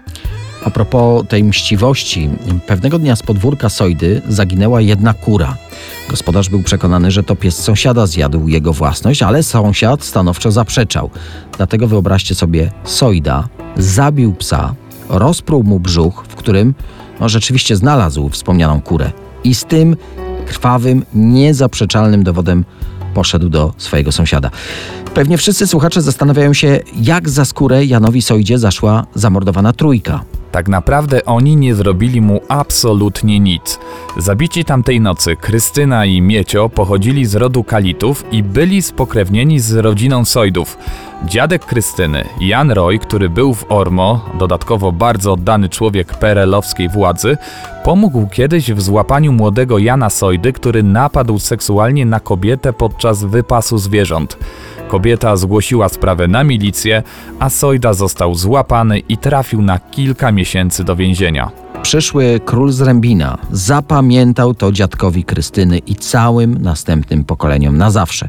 A 0.64 0.70
propos 0.70 1.26
tej 1.28 1.44
mściwości, 1.44 2.30
pewnego 2.66 2.98
dnia 2.98 3.16
z 3.16 3.22
podwórka 3.22 3.68
Sojdy 3.68 4.22
zaginęła 4.28 4.80
jedna 4.80 5.14
kura. 5.14 5.56
Gospodarz 6.08 6.48
był 6.48 6.62
przekonany, 6.62 7.10
że 7.10 7.22
to 7.22 7.36
pies 7.36 7.58
sąsiada 7.58 8.06
zjadł 8.06 8.48
jego 8.48 8.72
własność, 8.72 9.22
ale 9.22 9.42
sąsiad 9.42 10.04
stanowczo 10.04 10.52
zaprzeczał. 10.52 11.10
Dlatego 11.56 11.88
wyobraźcie 11.88 12.34
sobie, 12.34 12.72
Sojda 12.84 13.48
zabił 13.76 14.32
psa, 14.32 14.74
rozpruł 15.08 15.62
mu 15.62 15.80
brzuch, 15.80 16.24
w 16.28 16.34
którym 16.34 16.74
no, 17.20 17.28
rzeczywiście 17.28 17.76
znalazł 17.76 18.28
wspomnianą 18.28 18.80
kurę. 18.80 19.12
I 19.44 19.54
z 19.54 19.64
tym 19.64 19.96
krwawym, 20.46 21.04
niezaprzeczalnym 21.14 22.24
dowodem 22.24 22.64
poszedł 23.14 23.48
do 23.48 23.74
swojego 23.78 24.12
sąsiada. 24.12 24.50
Pewnie 25.14 25.38
wszyscy 25.38 25.66
słuchacze 25.66 26.02
zastanawiają 26.02 26.54
się, 26.54 26.80
jak 26.96 27.28
za 27.28 27.44
skórę 27.44 27.84
Janowi 27.84 28.22
Sojdzie 28.22 28.58
zaszła 28.58 29.06
zamordowana 29.14 29.72
trójka. 29.72 30.24
Tak 30.52 30.68
naprawdę 30.68 31.24
oni 31.24 31.56
nie 31.56 31.74
zrobili 31.74 32.20
mu 32.20 32.40
absolutnie 32.48 33.40
nic. 33.40 33.78
Zabici 34.16 34.64
tamtej 34.64 35.00
nocy 35.00 35.36
Krystyna 35.36 36.06
i 36.06 36.20
Miecio 36.20 36.68
pochodzili 36.68 37.26
z 37.26 37.34
rodu 37.34 37.64
Kalitów 37.64 38.24
i 38.32 38.42
byli 38.42 38.82
spokrewnieni 38.82 39.60
z 39.60 39.72
rodziną 39.72 40.24
Sojdów. 40.24 40.78
Dziadek 41.24 41.64
Krystyny, 41.64 42.24
Jan 42.40 42.70
Roy, 42.70 42.98
który 42.98 43.28
był 43.28 43.54
w 43.54 43.72
Ormo, 43.72 44.24
dodatkowo 44.38 44.92
bardzo 44.92 45.32
oddany 45.32 45.68
człowiek 45.68 46.14
perelowskiej 46.14 46.88
władzy, 46.88 47.36
pomógł 47.84 48.26
kiedyś 48.26 48.72
w 48.72 48.80
złapaniu 48.80 49.32
młodego 49.32 49.78
Jana 49.78 50.10
Sojdy, 50.10 50.52
który 50.52 50.82
napadł 50.82 51.38
seksualnie 51.38 52.06
na 52.06 52.20
kobietę 52.20 52.72
podczas 52.72 53.24
wypasu 53.24 53.78
zwierząt. 53.78 54.38
Kobieta 54.90 55.36
zgłosiła 55.36 55.88
sprawę 55.88 56.28
na 56.28 56.44
milicję, 56.44 57.02
a 57.38 57.50
Sojda 57.50 57.94
został 57.94 58.34
złapany 58.34 58.98
i 58.98 59.18
trafił 59.18 59.62
na 59.62 59.78
kilka 59.78 60.32
miesięcy 60.32 60.84
do 60.84 60.96
więzienia. 60.96 61.50
Przyszły 61.82 62.40
król 62.44 62.72
z 62.72 62.80
Rębina 62.80 63.38
zapamiętał 63.52 64.54
to 64.54 64.72
dziadkowi 64.72 65.24
Krystyny 65.24 65.78
i 65.78 65.94
całym 65.94 66.62
następnym 66.62 67.24
pokoleniom 67.24 67.78
na 67.78 67.90
zawsze. 67.90 68.28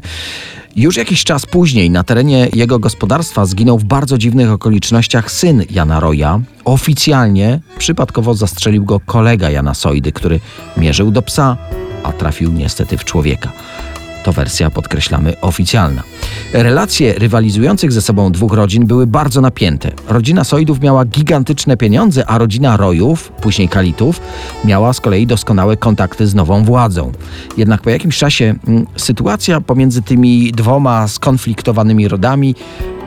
Już 0.76 0.96
jakiś 0.96 1.24
czas 1.24 1.46
później 1.46 1.90
na 1.90 2.04
terenie 2.04 2.48
jego 2.52 2.78
gospodarstwa 2.78 3.46
zginął 3.46 3.78
w 3.78 3.84
bardzo 3.84 4.18
dziwnych 4.18 4.50
okolicznościach 4.50 5.30
syn 5.30 5.64
Jana 5.70 6.00
Roja. 6.00 6.40
Oficjalnie 6.64 7.60
przypadkowo 7.78 8.34
zastrzelił 8.34 8.84
go 8.84 9.00
kolega 9.00 9.50
Jana 9.50 9.74
Sojdy, 9.74 10.12
który 10.12 10.40
mierzył 10.76 11.10
do 11.10 11.22
psa, 11.22 11.56
a 12.02 12.12
trafił 12.12 12.52
niestety 12.52 12.98
w 12.98 13.04
człowieka. 13.04 13.52
To 14.22 14.32
wersja, 14.32 14.70
podkreślamy, 14.70 15.40
oficjalna. 15.40 16.02
Relacje 16.52 17.14
rywalizujących 17.14 17.92
ze 17.92 18.02
sobą 18.02 18.32
dwóch 18.32 18.52
rodzin 18.52 18.86
były 18.86 19.06
bardzo 19.06 19.40
napięte. 19.40 19.90
Rodzina 20.08 20.44
Sojdów 20.44 20.80
miała 20.80 21.04
gigantyczne 21.04 21.76
pieniądze, 21.76 22.26
a 22.26 22.38
rodzina 22.38 22.76
Rojów, 22.76 23.32
później 23.40 23.68
Kalitów, 23.68 24.20
miała 24.64 24.92
z 24.92 25.00
kolei 25.00 25.26
doskonałe 25.26 25.76
kontakty 25.76 26.26
z 26.26 26.34
nową 26.34 26.64
władzą. 26.64 27.12
Jednak 27.56 27.82
po 27.82 27.90
jakimś 27.90 28.18
czasie 28.18 28.54
mm, 28.68 28.86
sytuacja 28.96 29.60
pomiędzy 29.60 30.02
tymi 30.02 30.52
dwoma 30.52 31.08
skonfliktowanymi 31.08 32.08
rodami 32.08 32.54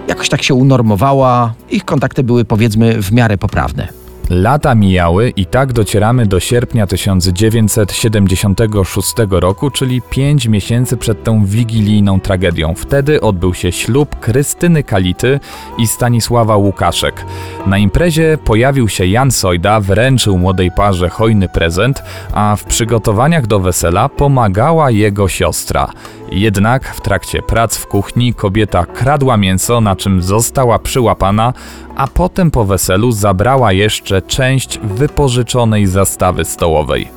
jakoś 0.07 0.29
tak 0.29 0.43
się 0.43 0.53
unormowała, 0.53 1.53
ich 1.69 1.85
kontakty 1.85 2.23
były 2.23 2.45
powiedzmy 2.45 3.01
w 3.01 3.11
miarę 3.11 3.37
poprawne. 3.37 4.04
Lata 4.29 4.75
mijały 4.75 5.29
i 5.29 5.45
tak 5.45 5.73
docieramy 5.73 6.25
do 6.25 6.39
sierpnia 6.39 6.87
1976 6.87 9.13
roku, 9.29 9.71
czyli 9.71 10.01
5 10.01 10.47
miesięcy 10.47 10.97
przed 10.97 11.23
tą 11.23 11.45
wigilijną 11.45 12.19
tragedią. 12.19 12.73
Wtedy 12.75 13.21
odbył 13.21 13.53
się 13.53 13.71
ślub 13.71 14.19
Krystyny 14.19 14.83
Kality 14.83 15.39
i 15.77 15.87
Stanisława 15.87 16.55
Łukaszek. 16.55 17.25
Na 17.65 17.77
imprezie 17.77 18.37
pojawił 18.45 18.89
się 18.89 19.05
Jan 19.05 19.31
Sojda, 19.31 19.79
wręczył 19.79 20.37
młodej 20.37 20.71
parze 20.71 21.09
hojny 21.09 21.49
prezent, 21.49 22.03
a 22.33 22.55
w 22.55 22.63
przygotowaniach 22.63 23.47
do 23.47 23.59
wesela 23.59 24.09
pomagała 24.09 24.91
jego 24.91 25.27
siostra. 25.27 25.89
Jednak 26.31 26.95
w 26.95 27.01
trakcie 27.01 27.41
prac 27.41 27.77
w 27.77 27.87
kuchni 27.87 28.33
kobieta 28.33 28.85
kradła 28.85 29.37
mięso, 29.37 29.81
na 29.81 29.95
czym 29.95 30.21
została 30.21 30.79
przyłapana, 30.79 31.53
a 31.95 32.07
potem 32.07 32.51
po 32.51 32.65
weselu 32.65 33.11
zabrała 33.11 33.71
jeszcze 33.71 34.21
część 34.21 34.79
wypożyczonej 34.79 35.87
zastawy 35.87 36.45
stołowej. 36.45 37.07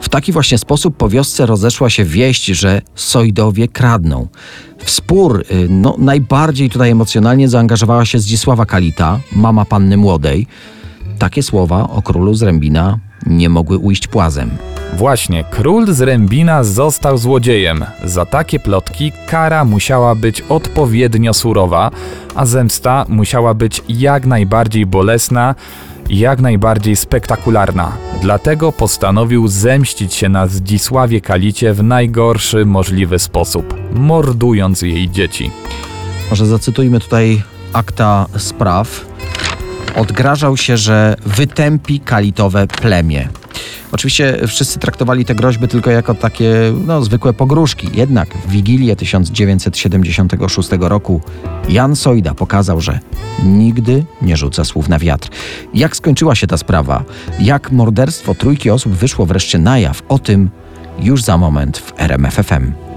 W 0.00 0.08
taki 0.08 0.32
właśnie 0.32 0.58
sposób 0.58 0.96
po 0.96 1.08
wiosce 1.08 1.46
rozeszła 1.46 1.90
się 1.90 2.04
wieść, 2.04 2.46
że 2.46 2.82
Sojdowie 2.94 3.68
kradną. 3.68 4.28
W 4.78 4.90
spór 4.90 5.44
y, 5.50 5.66
no, 5.70 5.96
najbardziej 5.98 6.70
tutaj 6.70 6.90
emocjonalnie 6.90 7.48
zaangażowała 7.48 8.04
się 8.04 8.18
Zdzisława 8.18 8.66
Kalita, 8.66 9.20
mama 9.32 9.64
panny 9.64 9.96
młodej. 9.96 10.46
Takie 11.18 11.42
słowa 11.42 11.88
o 11.90 12.02
królu 12.02 12.34
z 12.34 12.42
Rębina 12.42 12.98
nie 13.26 13.48
mogły 13.48 13.78
ujść 13.78 14.06
płazem. 14.06 14.50
Właśnie, 14.96 15.44
król 15.50 15.92
z 15.92 16.00
Rębina 16.00 16.64
został 16.64 17.18
złodziejem. 17.18 17.84
Za 18.04 18.26
takie 18.26 18.60
plotki 18.60 19.12
kara 19.26 19.64
musiała 19.64 20.14
być 20.14 20.42
odpowiednio 20.48 21.34
surowa, 21.34 21.90
a 22.34 22.46
zemsta 22.46 23.04
musiała 23.08 23.54
być 23.54 23.82
jak 23.88 24.26
najbardziej 24.26 24.86
bolesna 24.86 25.54
jak 26.10 26.40
najbardziej 26.40 26.96
spektakularna. 26.96 27.92
Dlatego 28.22 28.72
postanowił 28.72 29.48
zemścić 29.48 30.14
się 30.14 30.28
na 30.28 30.46
Zdzisławie 30.46 31.20
Kalicie 31.20 31.74
w 31.74 31.82
najgorszy 31.82 32.66
możliwy 32.66 33.18
sposób, 33.18 33.74
mordując 33.92 34.82
jej 34.82 35.10
dzieci. 35.10 35.50
Może 36.30 36.46
zacytujmy 36.46 37.00
tutaj 37.00 37.42
akta 37.72 38.26
spraw. 38.36 39.06
Odgrażał 39.96 40.56
się, 40.56 40.76
że 40.76 41.16
wytępi 41.26 42.00
kalitowe 42.00 42.66
plemię. 42.66 43.28
Oczywiście 43.92 44.38
wszyscy 44.46 44.78
traktowali 44.78 45.24
te 45.24 45.34
groźby 45.34 45.68
tylko 45.68 45.90
jako 45.90 46.14
takie 46.14 46.72
no, 46.86 47.02
zwykłe 47.02 47.32
pogróżki. 47.32 47.88
Jednak 47.94 48.28
w 48.34 48.50
Wigilię 48.50 48.96
1976 48.96 50.68
roku 50.80 51.20
Jan 51.68 51.96
Sojda 51.96 52.34
pokazał, 52.34 52.80
że 52.80 52.98
nigdy 53.44 54.04
nie 54.22 54.36
rzuca 54.36 54.64
słów 54.64 54.88
na 54.88 54.98
wiatr. 54.98 55.28
Jak 55.74 55.96
skończyła 55.96 56.34
się 56.34 56.46
ta 56.46 56.56
sprawa? 56.56 57.04
Jak 57.40 57.72
morderstwo 57.72 58.34
trójki 58.34 58.70
osób 58.70 58.92
wyszło 58.92 59.26
wreszcie 59.26 59.58
na 59.58 59.78
jaw? 59.78 60.02
O 60.08 60.18
tym 60.18 60.50
już 61.00 61.22
za 61.22 61.38
moment 61.38 61.78
w 61.78 61.92
RMFFM. 61.98 62.87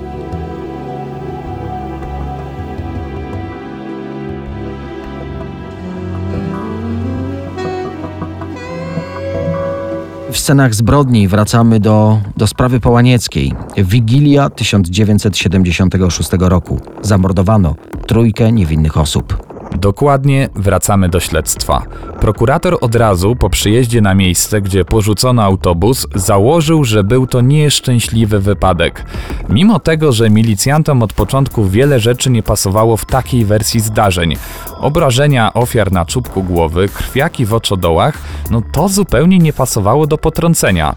Scenach 10.52 10.74
zbrodni 10.76 11.28
wracamy 11.28 11.80
do, 11.80 12.20
do 12.38 12.48
sprawy 12.48 12.80
połanieckiej. 12.80 13.54
Wigilia 13.78 14.50
1976 14.50 16.30
roku. 16.40 16.80
Zamordowano 17.02 17.76
trójkę 18.08 18.52
niewinnych 18.52 18.98
osób. 18.98 19.51
Dokładnie 19.76 20.50
wracamy 20.56 21.10
do 21.10 21.20
śledztwa. 21.20 21.84
Prokurator 22.20 22.78
od 22.82 22.96
razu 22.96 23.36
po 23.36 23.50
przyjeździe 23.50 24.02
na 24.02 24.14
miejsce, 24.14 24.62
gdzie 24.62 24.86
porzucono 24.86 25.44
autobus, 25.44 26.08
założył, 26.16 26.84
że 26.84 27.04
był 27.04 27.28
to 27.28 27.42
nieszczęśliwy 27.42 28.40
wypadek. 28.40 29.06
Mimo 29.50 29.80
tego, 29.80 30.12
że 30.12 30.30
milicjantom 30.30 31.04
od 31.04 31.14
początku 31.14 31.66
wiele 31.66 32.00
rzeczy 32.00 32.30
nie 32.30 32.44
pasowało 32.44 32.98
w 32.98 33.06
takiej 33.06 33.46
wersji 33.46 33.80
zdarzeń. 33.80 34.36
Obrażenia 34.80 35.54
ofiar 35.54 35.92
na 35.92 36.06
czubku 36.06 36.44
głowy, 36.44 36.90
krwiaki 36.90 37.46
w 37.46 37.54
oczodołach, 37.54 38.18
no 38.50 38.62
to 38.72 38.90
zupełnie 38.90 39.40
nie 39.40 39.54
pasowało 39.54 40.08
do 40.08 40.18
potrącenia. 40.18 40.96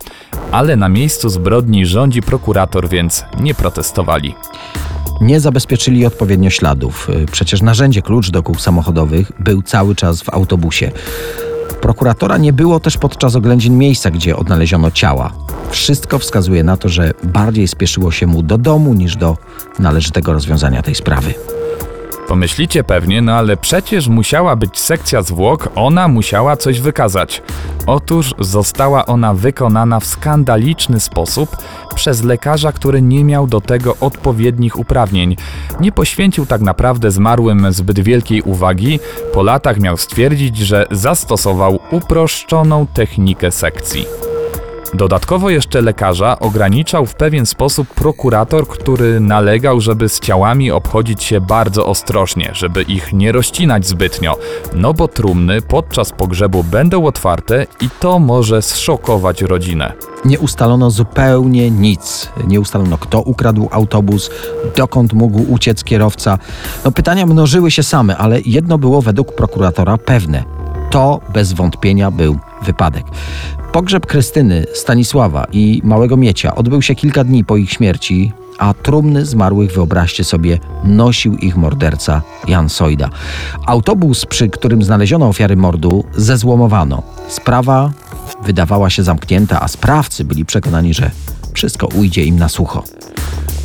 Ale 0.51 0.77
na 0.77 0.89
miejscu 0.89 1.29
zbrodni 1.29 1.87
rządzi 1.87 2.23
prokurator, 2.23 2.89
więc 2.89 3.25
nie 3.41 3.55
protestowali 3.55 4.35
nie 5.21 5.41
zabezpieczyli 5.41 6.07
odpowiednio 6.07 6.51
śladów. 6.51 7.09
Y, 7.23 7.27
przecież 7.33 7.63
narzędzie 7.63 8.03
klucz 8.03 8.31
do 8.31 8.43
kół 8.43 8.55
samochodowych 8.55 9.33
był 9.39 9.63
cały 9.63 9.95
czas 9.95 10.23
w 10.23 10.31
autobusie. 10.31 10.91
Prokuratora 11.81 12.39
nie 12.39 12.53
było 12.53 12.81
też 12.81 12.99
podczas 12.99 13.37
oględzin 13.37 13.79
miejsca, 13.79 14.11
gdzie 14.11 14.37
odnaleziono 14.37 14.91
ciała. 14.91 15.33
Wszystko 15.71 16.19
wskazuje 16.19 16.65
na 16.65 16.77
to, 16.77 16.89
że 16.89 17.11
bardziej 17.25 17.69
spieszyło 17.69 18.11
się 18.11 18.27
mu 18.27 18.43
do 18.43 18.59
domu 18.59 18.95
niż 18.95 19.17
do 19.17 19.37
należytego 19.79 20.33
rozwiązania 20.33 20.83
tej 20.83 20.95
sprawy. 20.95 21.35
Pomyślicie 22.29 22.85
pewnie, 22.85 23.23
no 23.23 23.33
ale 23.33 23.57
przecież 23.57 24.09
musiała 24.09 24.57
być 24.57 24.79
sekcja 24.79 25.23
zwłok, 25.23 25.69
ona 25.75 26.09
musiała 26.09 26.57
coś 26.57 26.81
wykazać. 26.81 27.43
Otóż 27.87 28.35
została 28.39 29.07
ona 29.07 29.35
wykonana 29.35 30.01
w 30.01 30.07
skandaliczny 30.07 31.01
sposób 31.01 31.57
przez 31.95 32.23
lekarza, 32.23 32.73
który 32.73 33.03
nie 33.03 33.25
miał 33.25 33.47
do 33.47 33.61
tego 33.61 33.97
odpowiednich 34.01 34.79
uprawnień. 34.79 35.37
Nie 35.81 35.93
poświęcił 35.93 36.47
tak 36.47 36.61
naprawdę 36.61 37.11
zmarłym 37.11 37.73
zbyt 37.73 38.01
wielkiej 38.01 38.43
uwagi, 38.43 39.01
po 39.35 39.43
latach 39.43 39.81
miał 39.81 39.97
stwierdzić, 39.97 40.57
że 40.57 40.87
zastosował 40.91 41.79
uproszczoną 41.91 42.87
technikę 42.87 43.51
sekcji. 43.51 44.07
Dodatkowo 44.95 45.51
jeszcze 45.51 45.83
lekarza 45.83 46.39
ograniczał 46.39 47.07
w 47.07 47.15
pewien 47.15 47.47
sposób 47.47 47.89
prokurator, 47.89 48.69
który 48.69 49.21
nalegał, 49.21 49.81
żeby 49.81 50.09
z 50.09 50.21
ciałami 50.21 50.71
obchodzić 50.71 51.23
się 51.23 51.41
bardzo 51.41 51.87
ostrożnie, 51.87 52.51
żeby 52.53 52.83
ich 52.83 53.13
nie 53.13 53.33
rozcinać 53.33 53.87
zbytnio, 53.87 54.37
no 54.75 54.95
bo 54.95 55.09
trumny 55.09 55.63
podczas 55.63 56.13
pogrzebu 56.13 56.65
będą 56.65 57.07
otwarte 57.07 57.67
i 57.81 57.89
to 58.01 58.19
może 58.19 58.63
zszokować 58.63 59.43
rodzinę. 59.43 59.93
Nie 60.25 60.39
ustalono 60.39 60.91
zupełnie 60.91 61.71
nic. 61.71 62.29
Nie 62.47 62.61
ustalono, 62.61 62.99
kto 62.99 63.21
ukradł 63.21 63.69
autobus, 63.73 64.31
dokąd 64.77 65.13
mógł 65.13 65.53
uciec 65.53 65.85
kierowca. 65.85 66.39
No, 66.85 66.93
pytania 66.93 67.27
mnożyły 67.27 67.71
się 67.71 67.83
same, 67.83 68.17
ale 68.17 68.41
jedno 68.41 68.79
było 68.79 69.03
według 69.03 69.35
prokuratora 69.35 69.99
pewne. 69.99 70.64
To 70.95 71.21
bez 71.33 71.53
wątpienia 71.53 72.11
był 72.11 72.39
wypadek. 72.63 73.05
Pogrzeb 73.73 74.07
Krystyny, 74.07 74.65
Stanisława 74.75 75.47
i 75.53 75.81
małego 75.85 76.17
Miecia 76.17 76.55
odbył 76.55 76.83
się 76.83 76.95
kilka 76.95 77.25
dni 77.25 77.45
po 77.45 77.57
ich 77.57 77.71
śmierci, 77.71 78.33
a 78.59 78.75
trumny 78.75 79.27
zmarłych, 79.27 79.73
wyobraźcie 79.73 80.25
sobie, 80.25 80.59
nosił 80.85 81.37
ich 81.37 81.57
morderca 81.57 82.23
Jan 82.49 82.69
Sojda. 82.69 83.11
Autobus, 83.67 84.27
przy 84.27 84.49
którym 84.49 84.83
znaleziono 84.83 85.29
ofiary 85.29 85.57
mordu, 85.57 86.05
zezłomowano. 86.17 87.03
Sprawa 87.29 87.93
wydawała 88.43 88.91
się 88.91 89.03
zamknięta, 89.03 89.61
a 89.61 89.69
sprawcy 89.69 90.25
byli 90.25 90.45
przekonani, 90.45 90.95
że 90.95 91.11
wszystko 91.55 91.87
ujdzie 91.87 92.25
im 92.25 92.39
na 92.39 92.49
sucho. 92.49 92.85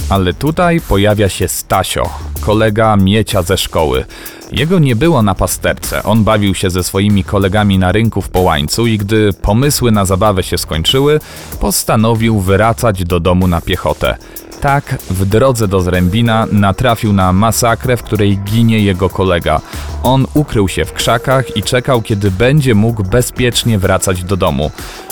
Ale 0.09 0.33
tutaj 0.33 0.81
pojawia 0.81 1.29
się 1.29 1.47
Stasio, 1.47 2.09
kolega 2.41 2.95
Miecia 2.95 3.41
ze 3.41 3.57
szkoły. 3.57 4.05
Jego 4.51 4.79
nie 4.79 4.95
było 4.95 5.21
na 5.21 5.35
pasterce. 5.35 6.03
On 6.03 6.23
bawił 6.23 6.55
się 6.55 6.69
ze 6.69 6.83
swoimi 6.83 7.23
kolegami 7.23 7.79
na 7.79 7.91
rynku 7.91 8.21
w 8.21 8.29
Połańcu 8.29 8.87
i 8.87 8.97
gdy 8.97 9.33
pomysły 9.33 9.91
na 9.91 10.05
zabawę 10.05 10.43
się 10.43 10.57
skończyły, 10.57 11.19
postanowił 11.59 12.39
wracać 12.39 13.03
do 13.03 13.19
domu 13.19 13.47
na 13.47 13.61
piechotę. 13.61 14.17
Tak, 14.61 14.97
w 15.09 15.25
drodze 15.25 15.67
do 15.67 15.81
Zrębina 15.81 16.47
natrafił 16.51 17.13
na 17.13 17.33
masakrę, 17.33 17.97
w 17.97 18.03
której 18.03 18.37
ginie 18.37 18.79
jego 18.79 19.09
kolega. 19.09 19.61
On 20.03 20.27
ukrył 20.33 20.67
się 20.67 20.85
w 20.85 20.93
krzakach 20.93 21.57
i 21.57 21.63
czekał, 21.63 22.01
kiedy 22.01 22.31
będzie 22.31 22.75
mógł 22.75 23.03
bezpiecznie 23.03 23.79
wracać 23.79 24.23
do 24.23 24.37
domu. 24.37 24.71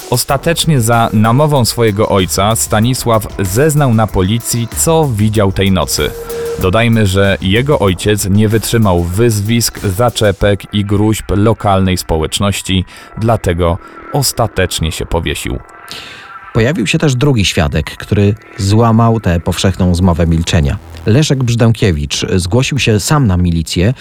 Ostatecznie 0.09 0.81
za 0.81 1.09
namową 1.13 1.65
swojego 1.65 2.09
ojca 2.09 2.55
Stanisław 2.55 3.27
zeznał 3.39 3.93
na 3.93 4.07
policji, 4.07 4.67
co 4.77 5.09
widział 5.13 5.51
tej 5.51 5.71
nocy. 5.71 6.11
Dodajmy, 6.59 7.05
że 7.05 7.37
jego 7.41 7.79
ojciec 7.79 8.29
nie 8.29 8.49
wytrzymał 8.49 9.03
wyzwisk, 9.03 9.79
zaczepek 9.79 10.73
i 10.73 10.85
gruźb 10.85 11.25
lokalnej 11.29 11.97
społeczności, 11.97 12.85
dlatego 13.17 13.77
ostatecznie 14.13 14.91
się 14.91 15.05
powiesił. 15.05 15.59
Pojawił 16.53 16.87
się 16.87 16.97
też 16.97 17.15
drugi 17.15 17.45
świadek, 17.45 17.97
który 17.97 18.35
złamał 18.57 19.19
tę 19.19 19.39
powszechną 19.39 19.95
zmowę 19.95 20.27
milczenia. 20.27 20.77
Leszek 21.05 21.43
Brzdękiewicz 21.43 22.25
zgłosił 22.35 22.79
się 22.79 22.99
sam 22.99 23.27
na 23.27 23.37
milicję 23.37 23.93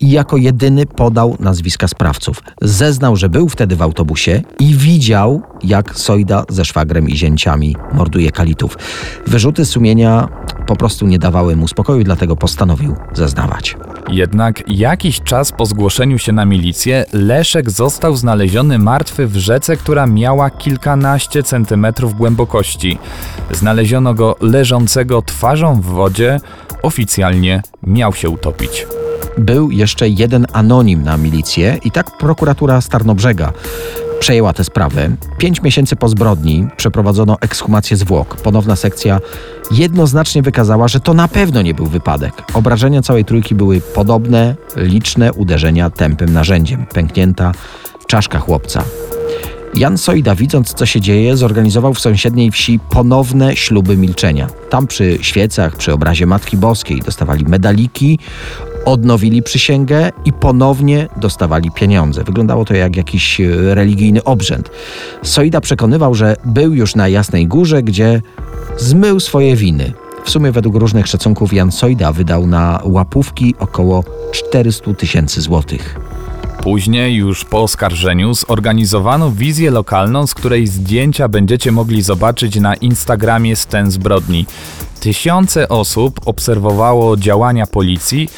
i 0.00 0.10
jako 0.10 0.36
jedyny 0.36 0.86
podał 0.86 1.36
nazwiska 1.40 1.88
sprawców. 1.88 2.42
Zeznał, 2.62 3.16
że 3.16 3.28
był 3.28 3.48
wtedy 3.48 3.76
w 3.76 3.82
autobusie 3.82 4.42
i 4.58 4.74
widział, 4.74 5.42
jak 5.62 5.98
Sojda 5.98 6.44
ze 6.48 6.64
szwagrem 6.64 7.08
i 7.08 7.16
zięciami 7.16 7.76
morduje 7.92 8.30
kalitów. 8.30 8.78
Wyrzuty 9.26 9.64
sumienia 9.64 10.28
po 10.66 10.76
prostu 10.76 11.06
nie 11.06 11.18
dawały 11.18 11.56
mu 11.56 11.68
spokoju, 11.68 12.04
dlatego 12.04 12.36
postanowił 12.36 12.96
zeznawać. 13.12 13.76
Jednak 14.08 14.62
jakiś 14.66 15.20
czas 15.20 15.52
po 15.52 15.66
zgłoszeniu 15.66 16.18
się 16.18 16.32
na 16.32 16.44
milicję, 16.44 17.04
Leszek 17.12 17.70
został 17.70 18.16
znaleziony 18.16 18.78
martwy 18.78 19.26
w 19.26 19.36
rzece, 19.36 19.76
która 19.76 20.06
miała 20.06 20.50
kilkanaście 20.50 21.42
centymetrów 21.42 21.87
głębokości. 22.14 22.98
Znaleziono 23.50 24.14
go 24.14 24.36
leżącego 24.40 25.22
twarzą 25.22 25.80
w 25.80 25.84
wodzie, 25.84 26.40
oficjalnie 26.82 27.62
miał 27.82 28.14
się 28.14 28.30
utopić. 28.30 28.86
Był 29.38 29.70
jeszcze 29.70 30.08
jeden 30.08 30.46
anonim 30.52 31.02
na 31.02 31.16
milicję 31.16 31.78
i 31.84 31.90
tak 31.90 32.18
prokuratura 32.18 32.80
Starnobrzega 32.80 33.52
przejęła 34.20 34.52
tę 34.52 34.64
sprawę. 34.64 35.10
Pięć 35.38 35.62
miesięcy 35.62 35.96
po 35.96 36.08
zbrodni 36.08 36.68
przeprowadzono 36.76 37.36
ekshumację 37.40 37.96
zwłok. 37.96 38.36
Ponowna 38.36 38.76
sekcja 38.76 39.20
jednoznacznie 39.70 40.42
wykazała, 40.42 40.88
że 40.88 41.00
to 41.00 41.14
na 41.14 41.28
pewno 41.28 41.62
nie 41.62 41.74
był 41.74 41.86
wypadek. 41.86 42.32
Obrażenia 42.54 43.02
całej 43.02 43.24
trójki 43.24 43.54
były 43.54 43.80
podobne, 43.80 44.56
liczne 44.76 45.32
uderzenia 45.32 45.90
tępym 45.90 46.32
narzędziem, 46.32 46.86
pęknięta 46.86 47.52
czaszka 48.06 48.38
chłopca. 48.38 48.84
Jan 49.74 49.98
Sojda, 49.98 50.34
widząc 50.34 50.74
co 50.74 50.86
się 50.86 51.00
dzieje, 51.00 51.36
zorganizował 51.36 51.94
w 51.94 52.00
sąsiedniej 52.00 52.50
wsi 52.50 52.78
ponowne 52.90 53.56
śluby 53.56 53.96
milczenia. 53.96 54.48
Tam 54.70 54.86
przy 54.86 55.18
świecach, 55.20 55.76
przy 55.76 55.92
obrazie 55.92 56.26
Matki 56.26 56.56
Boskiej 56.56 57.00
dostawali 57.00 57.44
medaliki, 57.44 58.18
odnowili 58.84 59.42
przysięgę 59.42 60.10
i 60.24 60.32
ponownie 60.32 61.08
dostawali 61.16 61.70
pieniądze. 61.70 62.24
Wyglądało 62.24 62.64
to 62.64 62.74
jak 62.74 62.96
jakiś 62.96 63.40
e, 63.40 63.74
religijny 63.74 64.24
obrzęd. 64.24 64.70
Sojda 65.22 65.60
przekonywał, 65.60 66.14
że 66.14 66.36
był 66.44 66.74
już 66.74 66.94
na 66.94 67.08
Jasnej 67.08 67.46
Górze, 67.46 67.82
gdzie 67.82 68.22
zmył 68.78 69.20
swoje 69.20 69.56
winy. 69.56 69.92
W 70.24 70.30
sumie 70.30 70.52
według 70.52 70.76
różnych 70.76 71.06
szacunków 71.06 71.52
Jan 71.52 71.72
Sojda 71.72 72.12
wydał 72.12 72.46
na 72.46 72.80
łapówki 72.84 73.54
około 73.58 74.04
400 74.32 74.94
tysięcy 74.94 75.40
złotych. 75.40 76.00
Później, 76.68 77.14
już 77.14 77.44
po 77.44 77.62
oskarżeniu, 77.62 78.34
zorganizowano 78.34 79.30
wizję 79.30 79.70
lokalną, 79.70 80.26
z 80.26 80.34
której 80.34 80.66
zdjęcia 80.66 81.28
będziecie 81.28 81.72
mogli 81.72 82.02
zobaczyć 82.02 82.56
na 82.56 82.74
Instagramie 82.74 83.56
Sten 83.56 83.90
Zbrodni. 83.90 84.46
Tysiące 85.00 85.68
osób 85.68 86.20
obserwowało 86.24 87.16
działania 87.16 87.66
policji, 87.66 88.28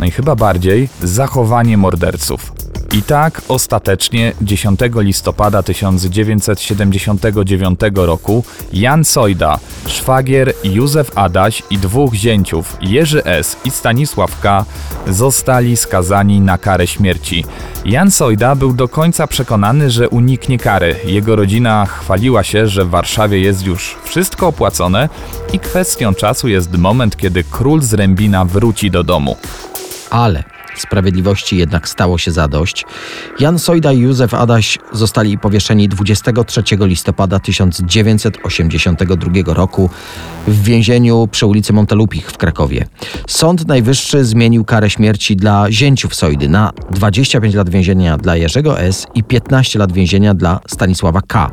no 0.00 0.06
i 0.06 0.10
chyba 0.10 0.36
bardziej 0.36 0.88
zachowanie 1.02 1.76
morderców. 1.76 2.52
I 2.92 3.02
tak 3.02 3.42
ostatecznie 3.48 4.32
10 4.42 4.80
listopada 4.96 5.62
1979 5.62 7.80
roku 7.94 8.44
Jan 8.72 9.04
Sojda, 9.04 9.58
szwagier 9.86 10.52
Józef 10.64 11.18
Adaś 11.18 11.62
i 11.70 11.78
dwóch 11.78 12.14
zięciów 12.14 12.76
Jerzy 12.80 13.24
S. 13.24 13.56
i 13.64 13.70
Stanisław 13.70 14.40
K. 14.40 14.64
zostali 15.06 15.76
skazani 15.76 16.40
na 16.40 16.58
karę 16.58 16.86
śmierci. 16.86 17.44
Jan 17.84 18.10
Sojda 18.10 18.54
był 18.54 18.72
do 18.72 18.88
końca 18.88 19.26
przekonany, 19.26 19.90
że 19.90 20.08
uniknie 20.08 20.58
kary. 20.58 20.96
Jego 21.04 21.36
rodzina 21.36 21.86
chwaliła 21.86 22.42
się, 22.42 22.66
że 22.66 22.84
w 22.84 22.90
Warszawie 22.90 23.40
jest 23.40 23.66
już 23.66 23.96
wszystko 24.04 24.46
opłacone 24.46 25.08
i 25.52 25.58
kwestią 25.58 26.14
czasu 26.14 26.48
jest 26.48 26.76
moment, 26.76 27.16
kiedy 27.16 27.44
król 27.44 27.82
z 27.82 27.94
Rębina 27.94 28.44
wróci 28.44 28.90
do 28.90 29.04
domu. 29.04 29.36
Ale 30.10 30.53
Sprawiedliwości 30.76 31.56
jednak 31.56 31.88
stało 31.88 32.18
się 32.18 32.32
zadość. 32.32 32.84
Jan 33.40 33.58
Sojda 33.58 33.92
i 33.92 33.98
Józef 33.98 34.34
Adaś 34.34 34.78
zostali 34.92 35.38
powieszeni 35.38 35.88
23 35.88 36.62
listopada 36.80 37.38
1982 37.38 39.54
roku 39.54 39.90
w 40.46 40.62
więzieniu 40.62 41.28
przy 41.30 41.46
ulicy 41.46 41.72
Montelupich 41.72 42.30
w 42.30 42.36
Krakowie. 42.36 42.86
Sąd 43.28 43.68
Najwyższy 43.68 44.24
zmienił 44.24 44.64
karę 44.64 44.90
śmierci 44.90 45.36
dla 45.36 45.72
zięciów 45.72 46.14
Sojdy 46.14 46.48
na 46.48 46.72
25 46.90 47.54
lat 47.54 47.70
więzienia 47.70 48.16
dla 48.16 48.36
Jerzego 48.36 48.80
S. 48.80 49.06
i 49.14 49.24
15 49.24 49.78
lat 49.78 49.92
więzienia 49.92 50.34
dla 50.34 50.60
Stanisława 50.66 51.22
K. 51.22 51.50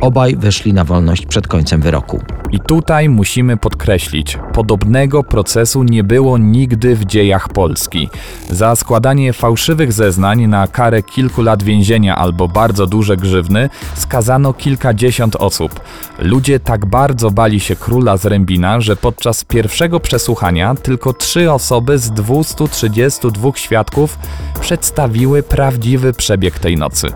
Obaj 0.00 0.36
wyszli 0.36 0.72
na 0.72 0.84
wolność 0.84 1.26
przed 1.26 1.48
końcem 1.48 1.80
wyroku. 1.80 2.20
I 2.52 2.60
tutaj 2.60 3.08
musimy 3.08 3.56
podkreślić, 3.56 4.38
podobnego 4.52 5.22
procesu 5.22 5.82
nie 5.82 6.04
było 6.04 6.38
nigdy 6.38 6.96
w 6.96 7.04
dziejach 7.04 7.48
Polski. 7.48 8.08
Za 8.58 8.76
składanie 8.76 9.32
fałszywych 9.32 9.92
zeznań 9.92 10.46
na 10.46 10.66
karę 10.66 11.02
kilku 11.02 11.42
lat 11.42 11.62
więzienia 11.62 12.16
albo 12.16 12.48
bardzo 12.48 12.86
duże 12.86 13.16
grzywny 13.16 13.70
skazano 13.94 14.52
kilkadziesiąt 14.52 15.36
osób. 15.36 15.80
Ludzie 16.18 16.60
tak 16.60 16.86
bardzo 16.86 17.30
bali 17.30 17.60
się 17.60 17.76
króla 17.76 18.16
z 18.16 18.26
Rębina, 18.26 18.80
że 18.80 18.96
podczas 18.96 19.44
pierwszego 19.44 20.00
przesłuchania 20.00 20.74
tylko 20.74 21.12
trzy 21.12 21.52
osoby 21.52 21.98
z 21.98 22.10
232 22.10 23.50
świadków 23.54 24.18
przedstawiły 24.60 25.42
prawdziwy 25.42 26.12
przebieg 26.12 26.58
tej 26.58 26.76
nocy. 26.76 27.12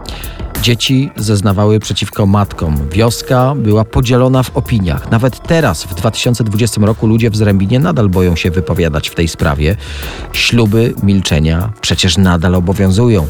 Dzieci 0.63 1.11
zeznawały 1.17 1.81
przeciwko 1.81 2.27
matkom. 2.27 2.89
Wioska 2.89 3.55
była 3.57 3.85
podzielona 3.85 4.43
w 4.43 4.57
opiniach. 4.57 5.11
Nawet 5.11 5.43
teraz, 5.49 5.85
w 5.85 5.95
2020 5.95 6.81
roku, 6.81 7.07
ludzie 7.07 7.31
w 7.31 7.37
Zrębinie 7.37 7.79
nadal 7.79 8.09
boją 8.09 8.37
się 8.37 8.51
wypowiadać 8.51 9.09
w 9.09 9.15
tej 9.15 9.29
sprawie. 9.29 9.77
Śluby 10.33 10.95
milczenia 11.33 11.73
przecież 11.81 12.19
nadal 12.19 12.55
obowiązują. 12.55 13.27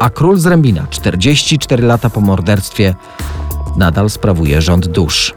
A 0.00 0.10
król 0.10 0.38
Zrębina, 0.38 0.86
44 0.90 1.82
lata 1.82 2.10
po 2.10 2.20
morderstwie, 2.20 2.94
nadal 3.76 4.10
sprawuje 4.10 4.62
rząd 4.62 4.86
dusz. 4.86 5.34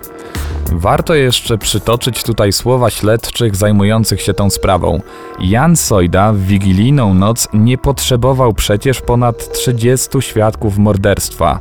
Warto 0.72 1.16
jeszcze 1.16 1.58
przytoczyć 1.58 2.24
tutaj 2.24 2.54
słowa 2.54 2.90
śledczych 2.90 3.56
zajmujących 3.56 4.22
się 4.22 4.34
tą 4.34 4.50
sprawą. 4.50 5.02
Jan 5.40 5.76
Sojda 5.76 6.34
w 6.34 6.38
wigilijną 6.38 7.14
noc 7.14 7.48
nie 7.54 7.78
potrzebował 7.78 8.54
przecież 8.54 9.02
ponad 9.02 9.52
30 9.52 10.22
świadków 10.22 10.78
morderstwa. 10.78 11.60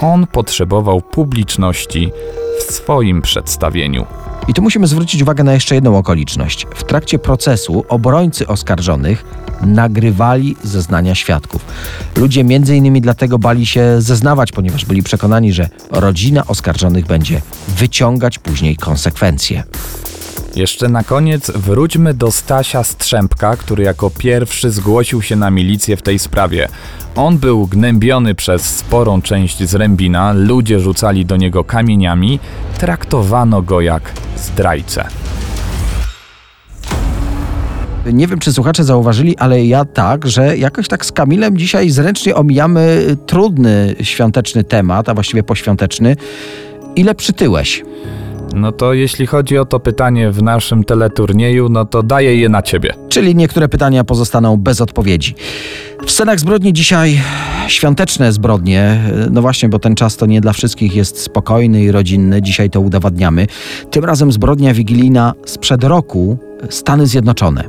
on 0.00 0.26
potrzebował 0.26 1.00
publiczności 1.00 2.12
w 2.58 2.72
swoim 2.72 3.22
przedstawieniu. 3.22 4.06
I 4.48 4.54
tu 4.54 4.62
musimy 4.62 4.86
zwrócić 4.86 5.22
uwagę 5.22 5.44
na 5.44 5.52
jeszcze 5.52 5.74
jedną 5.74 5.98
okoliczność. 5.98 6.66
W 6.74 6.84
trakcie 6.84 7.18
procesu 7.18 7.84
obrońcy 7.88 8.46
oskarżonych 8.46 9.24
nagrywali 9.62 10.56
zeznania 10.64 11.14
świadków. 11.14 11.64
Ludzie 12.16 12.44
między 12.44 12.76
innymi 12.76 13.00
dlatego 13.00 13.38
bali 13.38 13.66
się 13.66 14.00
zeznawać, 14.00 14.52
ponieważ 14.52 14.84
byli 14.84 15.02
przekonani, 15.02 15.52
że 15.52 15.68
rodzina 15.90 16.46
oskarżonych 16.46 17.06
będzie 17.06 17.42
wyciągać 17.68 18.38
później 18.38 18.76
konsekwencje. 18.76 19.62
Jeszcze 20.56 20.88
na 20.88 21.04
koniec 21.04 21.50
wróćmy 21.50 22.14
do 22.14 22.30
Stasia 22.30 22.84
Strzępka, 22.84 23.56
który 23.56 23.84
jako 23.84 24.10
pierwszy 24.10 24.70
zgłosił 24.70 25.22
się 25.22 25.36
na 25.36 25.50
milicję 25.50 25.96
w 25.96 26.02
tej 26.02 26.18
sprawie. 26.18 26.68
On 27.16 27.38
był 27.38 27.66
gnębiony 27.66 28.34
przez 28.34 28.76
sporą 28.76 29.22
część 29.22 29.62
zrębina, 29.62 30.32
ludzie 30.32 30.80
rzucali 30.80 31.26
do 31.26 31.36
niego 31.36 31.64
kamieniami, 31.64 32.40
traktowano 32.78 33.62
go 33.62 33.80
jak 33.80 34.12
zdrajcę. 34.36 35.08
Nie 38.12 38.26
wiem, 38.26 38.38
czy 38.38 38.52
słuchacze 38.52 38.84
zauważyli, 38.84 39.36
ale 39.36 39.64
ja 39.64 39.84
tak, 39.84 40.26
że 40.26 40.56
jakoś 40.56 40.88
tak 40.88 41.06
z 41.06 41.12
Kamilem 41.12 41.58
dzisiaj 41.58 41.90
zręcznie 41.90 42.34
omijamy 42.34 43.16
trudny 43.26 43.94
świąteczny 44.02 44.64
temat, 44.64 45.08
a 45.08 45.14
właściwie 45.14 45.42
poświąteczny. 45.42 46.16
Ile 46.96 47.14
przytyłeś? 47.14 47.84
No 48.54 48.72
to 48.72 48.92
jeśli 48.92 49.26
chodzi 49.26 49.58
o 49.58 49.64
to 49.64 49.80
pytanie 49.80 50.30
w 50.30 50.42
naszym 50.42 50.84
teleturnieju, 50.84 51.68
no 51.68 51.84
to 51.84 52.02
daję 52.02 52.36
je 52.36 52.48
na 52.48 52.62
ciebie. 52.62 52.94
Czyli 53.08 53.34
niektóre 53.34 53.68
pytania 53.68 54.04
pozostaną 54.04 54.56
bez 54.56 54.80
odpowiedzi. 54.80 55.34
W 56.06 56.10
scenach 56.10 56.40
zbrodni 56.40 56.72
dzisiaj 56.72 57.20
świąteczne 57.68 58.32
zbrodnie. 58.32 59.00
No 59.30 59.42
właśnie, 59.42 59.68
bo 59.68 59.78
ten 59.78 59.94
czas 59.94 60.16
to 60.16 60.26
nie 60.26 60.40
dla 60.40 60.52
wszystkich 60.52 60.96
jest 60.96 61.20
spokojny 61.20 61.82
i 61.82 61.92
rodzinny. 61.92 62.42
Dzisiaj 62.42 62.70
to 62.70 62.80
udowadniamy. 62.80 63.46
Tym 63.90 64.04
razem 64.04 64.32
zbrodnia 64.32 64.74
wigilijna 64.74 65.34
sprzed 65.46 65.84
roku 65.84 66.38
Stany 66.70 67.06
Zjednoczone. 67.06 67.64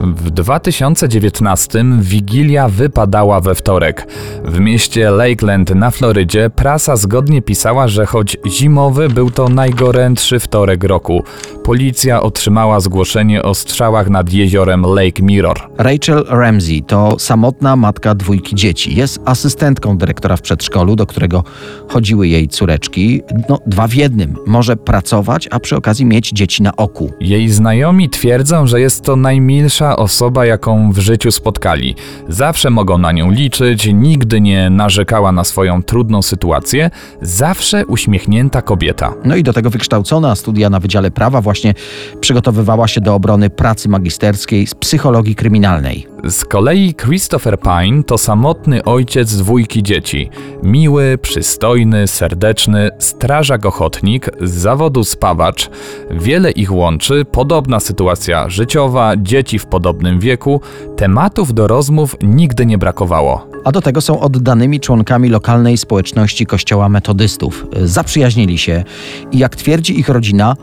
W 0.00 0.30
2019 0.30 1.84
Wigilia 1.98 2.68
wypadała 2.68 3.40
we 3.40 3.54
wtorek. 3.54 4.06
W 4.44 4.60
mieście 4.60 5.10
Lakeland 5.10 5.74
na 5.74 5.90
Florydzie 5.90 6.50
prasa 6.50 6.96
zgodnie 6.96 7.42
pisała, 7.42 7.88
że 7.88 8.06
choć 8.06 8.36
zimowy 8.46 9.08
był 9.08 9.30
to 9.30 9.48
najgorętszy 9.48 10.38
wtorek 10.38 10.84
roku. 10.84 11.24
Policja 11.64 12.22
otrzymała 12.22 12.80
zgłoszenie 12.80 13.42
o 13.42 13.54
strzałach 13.54 14.10
nad 14.10 14.32
jeziorem 14.32 14.82
Lake 14.82 15.22
Mirror. 15.22 15.60
Rachel 15.78 16.24
Ramsey 16.28 16.82
to 16.82 17.18
samotna 17.18 17.76
matka 17.76 18.14
dwójki 18.14 18.54
dzieci. 18.54 18.96
Jest 18.96 19.20
asystentką 19.24 19.98
dyrektora 19.98 20.36
w 20.36 20.42
przedszkolu, 20.42 20.96
do 20.96 21.06
którego 21.06 21.44
chodziły 21.88 22.28
jej 22.28 22.48
córeczki. 22.48 23.22
No, 23.48 23.58
dwa 23.66 23.88
w 23.88 23.94
jednym. 23.94 24.36
Może 24.46 24.76
pracować, 24.76 25.48
a 25.50 25.60
przy 25.60 25.76
okazji 25.76 26.04
mieć 26.06 26.30
dzieci 26.30 26.62
na 26.62 26.76
oku. 26.76 27.10
Jej 27.20 27.48
znajomi 27.48 28.10
twierdzą, 28.10 28.66
że 28.66 28.80
jest 28.80 29.04
to 29.04 29.16
najmilsza 29.16 29.89
osoba, 29.96 30.46
jaką 30.46 30.92
w 30.92 30.98
życiu 30.98 31.32
spotkali. 31.32 31.94
Zawsze 32.28 32.70
mogą 32.70 32.98
na 32.98 33.12
nią 33.12 33.30
liczyć, 33.30 33.86
nigdy 33.92 34.40
nie 34.40 34.70
narzekała 34.70 35.32
na 35.32 35.44
swoją 35.44 35.82
trudną 35.82 36.22
sytuację, 36.22 36.90
zawsze 37.22 37.86
uśmiechnięta 37.86 38.62
kobieta. 38.62 39.12
No 39.24 39.36
i 39.36 39.42
do 39.42 39.52
tego 39.52 39.70
wykształcona, 39.70 40.34
studia 40.34 40.70
na 40.70 40.80
Wydziale 40.80 41.10
Prawa 41.10 41.40
właśnie 41.40 41.74
przygotowywała 42.20 42.88
się 42.88 43.00
do 43.00 43.14
obrony 43.14 43.50
pracy 43.50 43.88
magisterskiej 43.88 44.66
z 44.66 44.74
psychologii 44.74 45.34
kryminalnej. 45.34 46.06
Z 46.24 46.44
kolei 46.44 46.94
Christopher 46.94 47.58
Pine 47.60 48.04
to 48.04 48.18
samotny 48.18 48.84
ojciec 48.84 49.36
dwójki 49.36 49.82
dzieci. 49.82 50.30
Miły, 50.62 51.18
przystojny, 51.22 52.06
serdeczny, 52.06 52.90
strażak 52.98 53.66
ochotnik, 53.66 54.30
z 54.40 54.50
zawodu 54.50 55.04
spawacz. 55.04 55.70
Wiele 56.10 56.50
ich 56.50 56.72
łączy, 56.72 57.24
podobna 57.24 57.80
sytuacja 57.80 58.48
życiowa, 58.48 59.16
dzieci 59.16 59.58
w 59.58 59.66
podobnym 59.66 59.79
wieku. 60.18 60.60
Tematów 60.96 61.54
do 61.54 61.66
rozmów 61.66 62.16
nigdy 62.22 62.66
nie 62.66 62.78
brakowało. 62.78 63.46
A 63.64 63.72
do 63.72 63.80
tego 63.80 64.00
są 64.00 64.20
oddanymi 64.20 64.80
członkami 64.80 65.28
lokalnej 65.28 65.76
społeczności 65.76 66.46
kościoła 66.46 66.88
metodystów. 66.88 67.66
Zaprzyjaźnili 67.84 68.58
się 68.58 68.84
i 69.32 69.38
jak 69.38 69.56
twierdzi 69.56 70.00
ich 70.00 70.08
rodzina, 70.08 70.56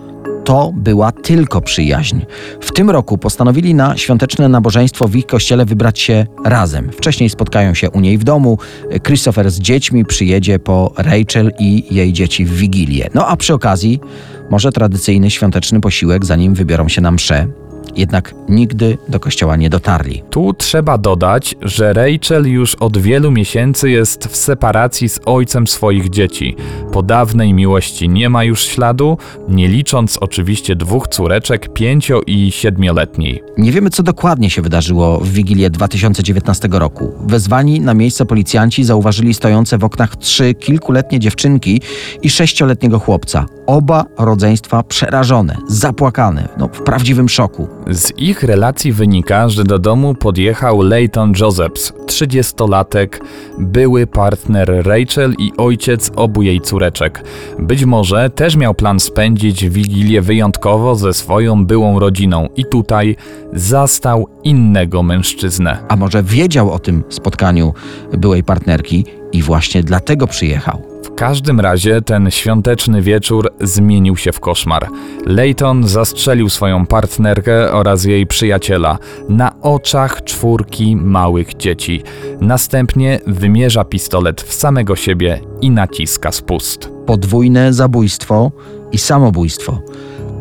to 0.47 0.71
była 0.75 1.11
tylko 1.11 1.61
przyjaźń. 1.61 2.21
W 2.61 2.71
tym 2.71 2.89
roku 2.89 3.17
postanowili 3.17 3.75
na 3.75 3.97
świąteczne 3.97 4.49
nabożeństwo 4.49 5.07
w 5.07 5.15
ich 5.15 5.25
kościele 5.25 5.65
wybrać 5.65 5.99
się 5.99 6.25
razem. 6.45 6.91
Wcześniej 6.91 7.29
spotkają 7.29 7.73
się 7.73 7.89
u 7.89 7.99
niej 7.99 8.17
w 8.17 8.23
domu. 8.23 8.57
Christopher 9.03 9.51
z 9.51 9.59
dziećmi 9.59 10.05
przyjedzie 10.05 10.59
po 10.59 10.93
Rachel 10.97 11.51
i 11.59 11.95
jej 11.95 12.13
dzieci 12.13 12.45
w 12.45 12.53
Wigilię. 12.53 13.09
No 13.13 13.27
a 13.27 13.37
przy 13.37 13.53
okazji 13.53 13.99
może 14.49 14.71
tradycyjny 14.71 15.31
świąteczny 15.31 15.81
posiłek, 15.81 16.25
zanim 16.25 16.53
wybiorą 16.53 16.87
się 16.87 17.01
na 17.01 17.11
mszę 17.11 17.47
jednak 17.97 18.35
nigdy 18.49 18.97
do 19.09 19.19
kościoła 19.19 19.55
nie 19.55 19.69
dotarli. 19.69 20.23
Tu 20.29 20.53
trzeba 20.53 20.97
dodać, 20.97 21.55
że 21.61 21.93
Rachel 21.93 22.47
już 22.47 22.75
od 22.75 22.97
wielu 22.97 23.31
miesięcy 23.31 23.89
jest 23.89 24.27
w 24.27 24.35
separacji 24.35 25.09
z 25.09 25.19
ojcem 25.25 25.67
swoich 25.67 26.09
dzieci. 26.09 26.55
Po 26.97 27.03
dawnej 27.03 27.53
miłości 27.53 28.09
nie 28.09 28.29
ma 28.29 28.43
już 28.43 28.65
śladu, 28.65 29.17
nie 29.49 29.67
licząc 29.67 30.17
oczywiście 30.17 30.75
dwóch 30.75 31.07
córeczek, 31.07 31.73
pięcio 31.73 32.21
i 32.27 32.51
siedmioletniej. 32.51 33.43
Nie 33.57 33.71
wiemy, 33.71 33.89
co 33.89 34.03
dokładnie 34.03 34.49
się 34.49 34.61
wydarzyło 34.61 35.19
w 35.19 35.29
Wigilię 35.29 35.69
2019 35.69 36.67
roku. 36.71 37.13
Wezwani 37.19 37.79
na 37.79 37.93
miejsce 37.93 38.25
policjanci 38.25 38.83
zauważyli 38.83 39.33
stojące 39.33 39.77
w 39.77 39.83
oknach 39.83 40.15
trzy 40.15 40.53
kilkuletnie 40.53 41.19
dziewczynki 41.19 41.81
i 42.21 42.29
sześcioletniego 42.29 42.99
chłopca. 42.99 43.45
Oba 43.65 44.05
rodzeństwa 44.17 44.83
przerażone, 44.83 45.57
zapłakane, 45.67 46.49
no, 46.57 46.67
w 46.67 46.81
prawdziwym 46.81 47.29
szoku. 47.29 47.67
Z 47.91 48.11
ich 48.17 48.43
relacji 48.43 48.91
wynika, 48.91 49.49
że 49.49 49.63
do 49.63 49.79
domu 49.79 50.15
podjechał 50.15 50.81
Leighton 50.81 51.33
Josephs, 51.39 51.93
30-latek, 52.05 53.07
były 53.59 54.07
partner 54.07 54.83
Rachel 54.85 55.33
i 55.39 55.51
ojciec 55.57 56.11
obu 56.15 56.41
jej 56.41 56.61
córeczek. 56.91 57.23
Być 57.59 57.85
może 57.85 58.29
też 58.29 58.55
miał 58.55 58.73
plan 58.73 58.99
spędzić 58.99 59.69
Wigilię 59.69 60.21
wyjątkowo 60.21 60.95
ze 60.95 61.13
swoją 61.13 61.65
byłą 61.65 61.99
rodziną 61.99 62.49
i 62.55 62.65
tutaj 62.65 63.15
zastał 63.53 64.27
innego 64.43 65.03
mężczyznę. 65.03 65.77
A 65.89 65.95
może 65.95 66.23
wiedział 66.23 66.71
o 66.71 66.79
tym 66.79 67.03
spotkaniu 67.09 67.73
byłej 68.13 68.43
partnerki 68.43 69.05
i 69.31 69.41
właśnie 69.41 69.83
dlatego 69.83 70.27
przyjechał. 70.27 70.96
W 71.17 71.19
każdym 71.19 71.59
razie 71.59 72.01
ten 72.01 72.31
świąteczny 72.31 73.01
wieczór 73.01 73.53
zmienił 73.61 74.17
się 74.17 74.31
w 74.31 74.39
koszmar. 74.39 74.87
Leighton 75.25 75.87
zastrzelił 75.87 76.49
swoją 76.49 76.85
partnerkę 76.85 77.71
oraz 77.71 78.05
jej 78.05 78.27
przyjaciela 78.27 78.99
na 79.29 79.61
oczach 79.61 80.23
czwórki 80.23 80.95
małych 80.95 81.57
dzieci. 81.57 82.03
Następnie 82.41 83.19
wymierza 83.27 83.83
pistolet 83.83 84.41
w 84.41 84.53
samego 84.53 84.95
siebie 84.95 85.39
i 85.61 85.71
naciska 85.71 86.31
spust. 86.31 86.89
Podwójne 87.05 87.73
zabójstwo 87.73 88.51
i 88.91 88.97
samobójstwo. 88.97 89.81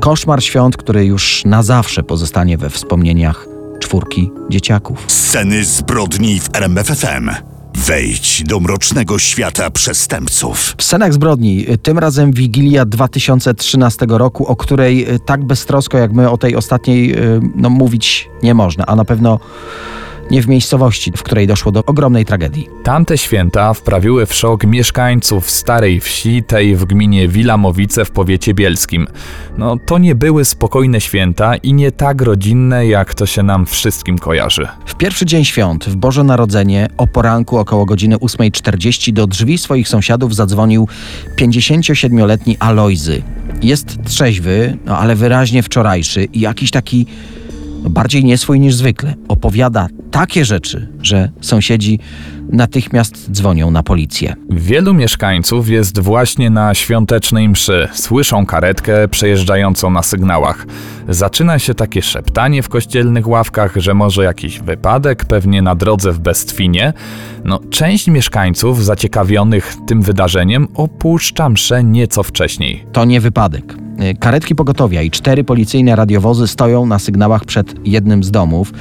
Koszmar 0.00 0.42
świąt, 0.42 0.76
który 0.76 1.04
już 1.04 1.44
na 1.44 1.62
zawsze 1.62 2.02
pozostanie 2.02 2.58
we 2.58 2.70
wspomnieniach 2.70 3.46
czwórki 3.80 4.30
dzieciaków. 4.50 5.04
Sceny 5.06 5.64
zbrodni 5.64 6.40
w 6.40 6.56
RMFFM. 6.56 7.55
Wejdź 7.76 8.42
do 8.46 8.60
mrocznego 8.60 9.18
świata 9.18 9.70
przestępców. 9.70 10.74
W 10.78 10.82
scenach 10.82 11.12
zbrodni, 11.12 11.66
tym 11.82 11.98
razem 11.98 12.32
Wigilia 12.32 12.84
2013 12.84 14.06
roku, 14.08 14.46
o 14.46 14.56
której 14.56 15.06
tak 15.24 15.44
beztrosko 15.44 15.98
jak 15.98 16.12
my 16.12 16.30
o 16.30 16.38
tej 16.38 16.56
ostatniej 16.56 17.16
no, 17.54 17.70
mówić 17.70 18.28
nie 18.42 18.54
można, 18.54 18.86
a 18.86 18.96
na 18.96 19.04
pewno 19.04 19.40
nie 20.30 20.42
w 20.42 20.48
miejscowości, 20.48 21.12
w 21.16 21.22
której 21.22 21.46
doszło 21.46 21.72
do 21.72 21.84
ogromnej 21.84 22.24
tragedii. 22.24 22.68
Tamte 22.82 23.18
święta 23.18 23.74
wprawiły 23.74 24.26
w 24.26 24.34
szok 24.34 24.64
mieszkańców 24.64 25.50
starej 25.50 26.00
wsi, 26.00 26.42
tej 26.42 26.76
w 26.76 26.84
gminie 26.84 27.28
Wilamowice 27.28 28.04
w 28.04 28.10
powiecie 28.10 28.54
bielskim. 28.54 29.06
No 29.58 29.76
to 29.86 29.98
nie 29.98 30.14
były 30.14 30.44
spokojne 30.44 31.00
święta 31.00 31.56
i 31.56 31.72
nie 31.72 31.92
tak 31.92 32.22
rodzinne, 32.22 32.86
jak 32.86 33.14
to 33.14 33.26
się 33.26 33.42
nam 33.42 33.66
wszystkim 33.66 34.18
kojarzy. 34.18 34.68
W 34.86 34.94
pierwszy 34.94 35.26
dzień 35.26 35.44
świąt, 35.44 35.84
w 35.84 35.96
Boże 35.96 36.24
Narodzenie, 36.24 36.88
o 36.96 37.06
poranku 37.06 37.58
około 37.58 37.86
godziny 37.86 38.16
8.40 38.16 39.12
do 39.12 39.26
drzwi 39.26 39.58
swoich 39.58 39.88
sąsiadów 39.88 40.34
zadzwonił 40.34 40.88
57-letni 41.36 42.56
Alojzy. 42.58 43.22
Jest 43.62 44.04
trzeźwy, 44.04 44.78
no 44.84 44.98
ale 44.98 45.16
wyraźnie 45.16 45.62
wczorajszy 45.62 46.24
i 46.24 46.40
jakiś 46.40 46.70
taki 46.70 47.06
bardziej 47.90 48.24
nieswój 48.24 48.60
niż 48.60 48.74
zwykle. 48.74 49.14
Opowiada 49.28 49.88
takie 50.16 50.44
rzeczy, 50.44 50.88
że 51.02 51.30
sąsiedzi 51.40 51.98
natychmiast 52.48 53.30
dzwonią 53.30 53.70
na 53.70 53.82
policję. 53.82 54.34
Wielu 54.50 54.94
mieszkańców 54.94 55.68
jest 55.68 55.98
właśnie 55.98 56.50
na 56.50 56.74
świątecznej 56.74 57.48
mszy. 57.48 57.88
Słyszą 57.92 58.46
karetkę 58.46 59.08
przejeżdżającą 59.08 59.90
na 59.90 60.02
sygnałach. 60.02 60.66
Zaczyna 61.08 61.58
się 61.58 61.74
takie 61.74 62.02
szeptanie 62.02 62.62
w 62.62 62.68
kościelnych 62.68 63.28
ławkach, 63.28 63.76
że 63.76 63.94
może 63.94 64.24
jakiś 64.24 64.60
wypadek, 64.60 65.24
pewnie 65.24 65.62
na 65.62 65.74
drodze 65.74 66.12
w 66.12 66.18
Bestwinie. 66.18 66.92
No, 67.44 67.60
część 67.70 68.08
mieszkańców 68.08 68.84
zaciekawionych 68.84 69.74
tym 69.86 70.02
wydarzeniem 70.02 70.68
opuszcza 70.74 71.48
mszę 71.48 71.84
nieco 71.84 72.22
wcześniej. 72.22 72.86
To 72.92 73.04
nie 73.04 73.20
wypadek. 73.20 73.85
Y, 74.02 74.14
Karetki 74.14 74.54
pogotowia 74.54 75.02
i 75.02 75.10
cztery 75.10 75.44
policyjne 75.44 75.96
radiowozy 75.96 76.46
stoją 76.46 76.86
na 76.86 76.98
sygnałach 76.98 77.44
przed 77.44 77.86
jednym 77.86 78.24
z 78.24 78.30
domów. 78.30 78.72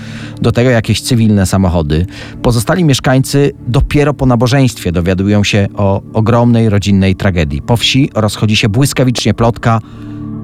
Do 0.42 0.52
tego 0.52 0.70
jakieś 0.70 1.02
cywilne 1.02 1.46
samochody. 1.46 2.06
Pozostali 2.42 2.84
mieszkańcy 2.84 3.52
dopiero 3.68 4.14
po 4.14 4.26
nabożeństwie 4.26 4.92
dowiadują 4.92 5.44
się 5.44 5.68
o 5.76 6.02
ogromnej 6.14 6.70
rodzinnej 6.70 7.16
tragedii. 7.16 7.62
Po 7.62 7.78
wsi 7.78 8.10
rozchodzi 8.16 8.56
się 8.56 8.70
błyskawicznie 8.70 9.34
plotka. 9.34 9.80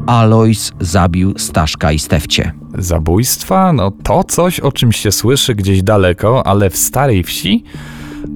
Alois 0.07 0.71
zabił 0.79 1.34
Staszka 1.38 1.91
i 1.91 1.99
Stefcie. 1.99 2.51
Zabójstwa? 2.77 3.73
No 3.73 3.91
to 4.03 4.23
coś, 4.23 4.60
o 4.60 4.71
czym 4.71 4.91
się 4.91 5.12
słyszy 5.12 5.55
gdzieś 5.55 5.84
daleko, 5.84 6.47
ale 6.47 6.69
w 6.69 6.77
starej 6.77 7.23
wsi? 7.23 7.63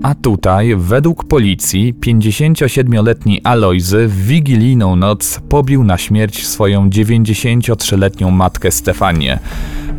A 0.03 0.15
tutaj, 0.15 0.75
według 0.75 1.23
policji, 1.23 1.93
57-letni 1.93 3.41
Alojzy 3.41 4.07
w 4.07 4.25
wigilijną 4.25 4.95
noc 4.95 5.39
pobił 5.49 5.83
na 5.83 5.97
śmierć 5.97 6.47
swoją 6.47 6.89
93-letnią 6.89 8.31
matkę 8.31 8.71
Stefanię. 8.71 9.39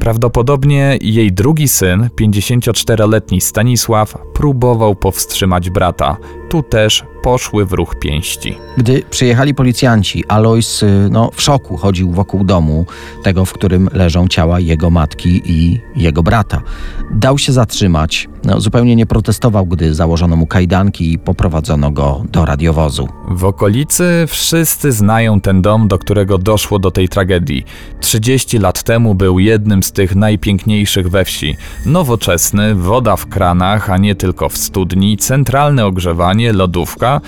Prawdopodobnie 0.00 0.98
jej 1.00 1.32
drugi 1.32 1.68
syn, 1.68 2.08
54-letni 2.20 3.40
Stanisław, 3.40 4.14
próbował 4.34 4.94
powstrzymać 4.94 5.70
brata. 5.70 6.16
Tu 6.48 6.62
też 6.62 7.04
poszły 7.26 7.66
w 7.66 7.72
ruch 7.72 7.94
pięści. 7.98 8.58
Gdy 8.76 9.02
przyjechali 9.10 9.54
policjanci, 9.54 10.24
Alois 10.28 10.82
y, 10.82 11.08
no, 11.10 11.30
w 11.34 11.42
szoku 11.42 11.76
chodził 11.76 12.10
wokół 12.10 12.44
domu, 12.44 12.86
tego, 13.22 13.44
w 13.44 13.52
którym 13.52 13.88
leżą 13.92 14.28
ciała 14.28 14.60
jego 14.60 14.90
matki 14.90 15.42
i 15.44 15.80
jego 15.96 16.22
brata. 16.22 16.62
Dał 17.10 17.38
się 17.38 17.52
zatrzymać, 17.52 18.28
no, 18.44 18.60
zupełnie 18.60 18.96
nie 18.96 19.06
protestował, 19.06 19.66
gdy 19.66 19.94
założono 19.94 20.36
mu 20.36 20.46
kajdanki 20.46 21.12
i 21.12 21.18
poprowadzono 21.18 21.90
go 21.90 22.24
do 22.32 22.44
radiowozu. 22.44 23.08
W 23.28 23.44
okolicy 23.44 24.24
wszyscy 24.28 24.92
znają 24.92 25.40
ten 25.40 25.62
dom, 25.62 25.88
do 25.88 25.98
którego 25.98 26.38
doszło 26.38 26.78
do 26.78 26.90
tej 26.90 27.08
tragedii. 27.08 27.64
30 28.00 28.58
lat 28.58 28.82
temu 28.82 29.14
był 29.14 29.38
jednym 29.38 29.82
z 29.82 29.92
tych 29.92 30.16
najpiękniejszych 30.16 31.08
we 31.08 31.24
wsi. 31.24 31.56
Nowoczesny, 31.86 32.74
woda 32.74 33.16
w 33.16 33.26
kranach, 33.26 33.90
a 33.90 33.96
nie 33.96 34.14
tylko 34.14 34.48
w 34.48 34.56
studni, 34.56 35.16
centralne 35.16 35.86
ogrzewanie, 35.86 36.35
lodówka. 36.44 37.20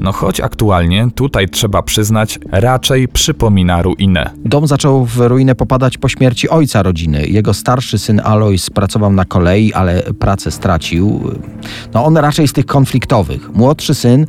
No 0.00 0.12
choć 0.12 0.40
aktualnie, 0.40 1.08
tutaj 1.14 1.48
trzeba 1.48 1.82
przyznać, 1.82 2.38
raczej 2.52 3.08
przypomina 3.08 3.82
ruinę. 3.82 4.30
Dom 4.44 4.66
zaczął 4.66 5.04
w 5.04 5.16
ruinę 5.16 5.54
popadać 5.54 5.98
po 5.98 6.08
śmierci 6.08 6.48
ojca 6.48 6.82
rodziny. 6.82 7.26
Jego 7.26 7.54
starszy 7.54 7.98
syn 7.98 8.20
Alois 8.24 8.70
pracował 8.70 9.12
na 9.12 9.24
kolei, 9.24 9.72
ale 9.72 10.02
pracę 10.18 10.50
stracił. 10.50 11.20
No 11.94 12.04
on 12.04 12.16
raczej 12.16 12.48
z 12.48 12.52
tych 12.52 12.66
konfliktowych. 12.66 13.54
Młodszy 13.54 13.94
syn 13.94 14.26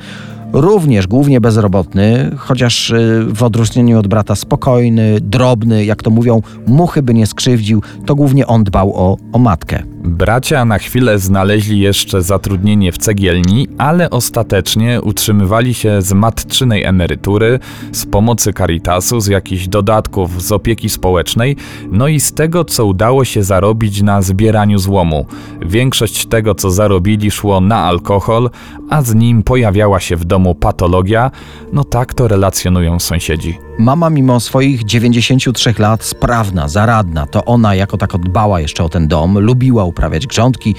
również 0.53 1.07
głównie 1.07 1.41
bezrobotny, 1.41 2.31
chociaż 2.37 2.89
y, 2.89 3.25
w 3.33 3.43
odróżnieniu 3.43 3.99
od 3.99 4.07
brata 4.07 4.35
spokojny, 4.35 5.21
drobny, 5.21 5.85
jak 5.85 6.03
to 6.03 6.09
mówią, 6.09 6.41
muchy 6.67 7.01
by 7.01 7.13
nie 7.13 7.27
skrzywdził, 7.27 7.81
to 8.05 8.15
głównie 8.15 8.47
on 8.47 8.63
dbał 8.63 8.93
o, 8.95 9.17
o 9.33 9.39
matkę. 9.39 9.83
Bracia 10.03 10.65
na 10.65 10.77
chwilę 10.77 11.19
znaleźli 11.19 11.79
jeszcze 11.79 12.21
zatrudnienie 12.21 12.91
w 12.91 12.97
cegielni, 12.97 13.67
ale 13.77 14.09
ostatecznie 14.09 15.01
utrzymywali 15.01 15.73
się 15.73 16.01
z 16.01 16.13
matczynej 16.13 16.83
emerytury, 16.83 17.59
z 17.91 18.05
pomocy 18.05 18.53
Caritasu, 18.53 19.19
z 19.19 19.27
jakichś 19.27 19.67
dodatków 19.67 20.43
z 20.43 20.51
opieki 20.51 20.89
społecznej, 20.89 21.55
no 21.91 22.07
i 22.07 22.19
z 22.19 22.33
tego, 22.33 22.65
co 22.65 22.85
udało 22.85 23.25
się 23.25 23.43
zarobić 23.43 24.01
na 24.01 24.21
zbieraniu 24.21 24.79
złomu. 24.79 25.25
Większość 25.61 26.25
tego, 26.25 26.55
co 26.55 26.71
zarobili, 26.71 27.31
szło 27.31 27.61
na 27.61 27.77
alkohol, 27.77 28.49
a 28.89 29.01
z 29.01 29.15
nim 29.15 29.43
pojawiała 29.43 29.99
się 29.99 30.15
w 30.15 30.25
domu 30.25 30.55
patologia. 30.55 31.31
No 31.73 31.83
tak 31.83 32.13
to 32.13 32.27
relacjonują 32.27 32.99
sąsiedzi. 32.99 33.57
Mama 33.81 34.09
mimo 34.09 34.39
swoich 34.39 34.83
93 34.83 35.73
lat 35.79 36.03
sprawna, 36.03 36.67
zaradna, 36.67 37.25
to 37.25 37.45
ona 37.45 37.75
jako 37.75 37.97
tako 37.97 38.17
dbała 38.17 38.61
jeszcze 38.61 38.83
o 38.83 38.89
ten 38.89 39.07
dom, 39.07 39.39
lubiła 39.39 39.83
uprawiać 39.83 40.27
grządki. 40.27 40.75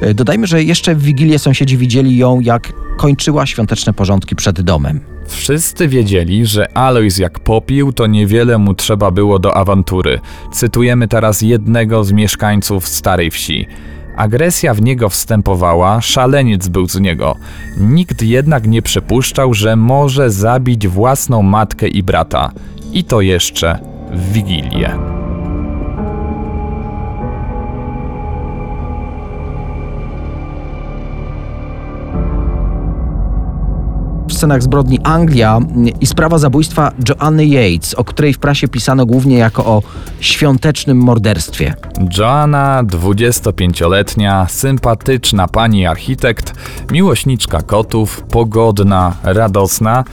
E, 0.00 0.14
Dodajmy, 0.14 0.46
że 0.46 0.62
jeszcze 0.62 0.94
w 0.94 1.02
Wigilię 1.02 1.38
sąsiedzi 1.38 1.76
widzieli 1.76 2.16
ją, 2.16 2.40
jak 2.40 2.72
kończyła 2.96 3.46
świąteczne 3.46 3.92
porządki 3.92 4.36
przed 4.36 4.60
domem. 4.60 5.00
Wszyscy 5.26 5.88
wiedzieli, 5.88 6.46
że 6.46 6.76
Alois 6.76 7.18
jak 7.18 7.40
popił, 7.40 7.92
to 7.92 8.06
niewiele 8.06 8.58
mu 8.58 8.74
trzeba 8.74 9.10
było 9.10 9.38
do 9.38 9.56
awantury. 9.56 10.20
Cytujemy 10.52 11.08
teraz 11.08 11.42
jednego 11.42 12.04
z 12.04 12.12
mieszkańców 12.12 12.88
starej 12.88 13.30
wsi. 13.30 13.66
Agresja 14.16 14.74
w 14.74 14.82
niego 14.82 15.08
wstępowała, 15.08 16.00
szaleniec 16.00 16.68
był 16.68 16.88
z 16.88 17.00
niego. 17.00 17.36
Nikt 17.80 18.22
jednak 18.22 18.66
nie 18.66 18.82
przypuszczał, 18.82 19.54
że 19.54 19.76
może 19.76 20.30
zabić 20.30 20.88
własną 20.88 21.42
matkę 21.42 21.88
i 21.88 22.02
brata. 22.02 22.52
I 22.92 23.04
to 23.04 23.20
jeszcze 23.20 23.78
w 24.12 24.32
Wigilię. 24.32 25.21
Scenach 34.42 34.62
zbrodni 34.62 34.98
Anglia 35.02 35.60
i 36.00 36.06
sprawa 36.06 36.38
zabójstwa 36.38 36.92
Joanny 37.08 37.46
Yates, 37.46 37.94
o 37.94 38.04
której 38.04 38.34
w 38.34 38.38
prasie 38.38 38.68
pisano 38.68 39.06
głównie 39.06 39.38
jako 39.38 39.64
o 39.64 39.82
świątecznym 40.20 40.98
morderstwie. 40.98 41.74
Joanna, 42.18 42.82
25-letnia, 42.84 44.46
sympatyczna 44.48 45.48
pani 45.48 45.86
architekt, 45.86 46.52
miłośniczka 46.90 47.62
kotów, 47.62 48.22
pogodna, 48.30 49.14
radosna, 49.22 50.04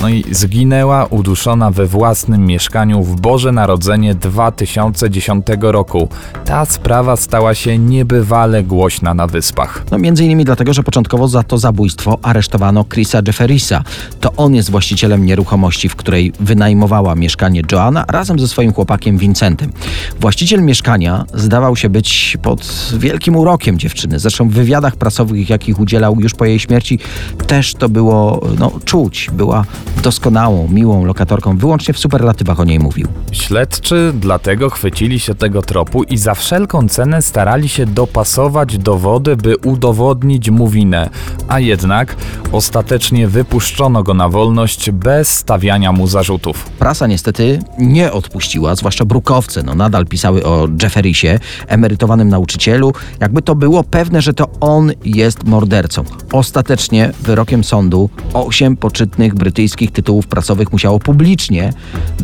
no 0.00 0.08
i 0.08 0.24
zginęła 0.30 1.04
uduszona 1.04 1.70
we 1.70 1.86
własnym 1.86 2.46
mieszkaniu 2.46 3.02
w 3.02 3.20
Boże 3.20 3.52
Narodzenie 3.52 4.14
2010 4.14 5.46
roku. 5.60 6.08
Ta 6.44 6.64
sprawa 6.64 7.16
stała 7.16 7.54
się 7.54 7.78
niebywale 7.78 8.62
głośna 8.62 9.14
na 9.14 9.26
wyspach. 9.26 9.84
No 9.90 9.98
między 9.98 10.24
innymi 10.24 10.44
dlatego, 10.44 10.72
że 10.72 10.82
początkowo 10.82 11.28
za 11.28 11.42
to 11.42 11.58
zabójstwo 11.58 12.18
aresztowano 12.22 12.84
Chrisa 12.84 13.20
Jefferisa. 13.26 13.77
To 14.20 14.32
on 14.36 14.54
jest 14.54 14.70
właścicielem 14.70 15.26
nieruchomości, 15.26 15.88
w 15.88 15.96
której 15.96 16.32
wynajmowała 16.40 17.14
mieszkanie 17.14 17.62
Joanna 17.72 18.04
razem 18.08 18.38
ze 18.38 18.48
swoim 18.48 18.72
chłopakiem 18.72 19.18
Vincentem. 19.18 19.72
Właściciel 20.20 20.62
mieszkania 20.62 21.24
zdawał 21.34 21.76
się 21.76 21.88
być 21.88 22.36
pod 22.42 22.92
wielkim 22.98 23.36
urokiem 23.36 23.78
dziewczyny. 23.78 24.18
Zresztą 24.18 24.48
w 24.48 24.52
wywiadach 24.52 24.96
prasowych, 24.96 25.50
jakich 25.50 25.80
udzielał 25.80 26.16
już 26.20 26.34
po 26.34 26.44
jej 26.44 26.58
śmierci, 26.58 26.98
też 27.46 27.74
to 27.74 27.88
było 27.88 28.46
no, 28.58 28.72
czuć. 28.84 29.30
Była 29.32 29.64
doskonałą, 30.02 30.68
miłą 30.68 31.04
lokatorką. 31.04 31.56
Wyłącznie 31.56 31.94
w 31.94 31.98
superlatywach 31.98 32.60
o 32.60 32.64
niej 32.64 32.78
mówił. 32.78 33.08
Śledczy 33.32 34.12
dlatego 34.14 34.70
chwycili 34.70 35.20
się 35.20 35.34
tego 35.34 35.62
tropu 35.62 36.02
i 36.02 36.16
za 36.16 36.34
wszelką 36.34 36.88
cenę 36.88 37.22
starali 37.22 37.68
się 37.68 37.86
dopasować 37.86 38.78
dowody, 38.78 39.36
by 39.36 39.56
udowodnić 39.56 40.50
mu 40.50 40.68
winę, 40.68 41.10
a 41.48 41.60
jednak 41.60 42.16
ostatecznie 42.52 43.28
wypuszczono 43.28 43.67
go 44.04 44.14
na 44.14 44.28
wolność 44.28 44.90
bez 44.90 45.28
stawiania 45.34 45.92
mu 45.92 46.06
zarzutów. 46.06 46.64
Prasa 46.78 47.06
niestety 47.06 47.58
nie 47.78 48.12
odpuściła, 48.12 48.74
zwłaszcza 48.74 49.04
brukowce. 49.04 49.62
No, 49.62 49.74
nadal 49.74 50.06
pisały 50.06 50.44
o 50.44 50.68
Jefferisie, 50.82 51.38
emerytowanym 51.66 52.28
nauczycielu, 52.28 52.92
jakby 53.20 53.42
to 53.42 53.54
było 53.54 53.84
pewne, 53.84 54.22
że 54.22 54.34
to 54.34 54.46
on 54.60 54.92
jest 55.04 55.44
mordercą. 55.44 56.04
Ostatecznie 56.32 57.12
wyrokiem 57.22 57.64
sądu 57.64 58.10
osiem 58.34 58.76
poczytnych 58.76 59.34
brytyjskich 59.34 59.92
tytułów 59.92 60.26
prasowych 60.26 60.72
musiało 60.72 60.98
publicznie 60.98 61.72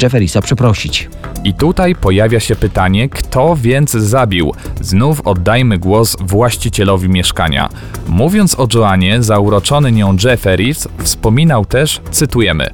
Jefferisa 0.02 0.42
przeprosić. 0.42 1.08
I 1.44 1.54
tutaj 1.54 1.94
pojawia 1.94 2.40
się 2.40 2.56
pytanie, 2.56 3.08
kto 3.08 3.56
więc 3.56 3.90
zabił? 3.90 4.52
Znów 4.80 5.20
oddajmy 5.20 5.78
głos 5.78 6.16
właścicielowi 6.20 7.08
mieszkania. 7.08 7.68
Mówiąc 8.08 8.60
o 8.60 8.68
Joannie, 8.74 9.22
zauroczony 9.22 9.92
nią 9.92 10.16
Jefferis 10.24 10.88
wspominał 11.34 11.64
też, 11.64 12.00
cytujemy, 12.10 12.66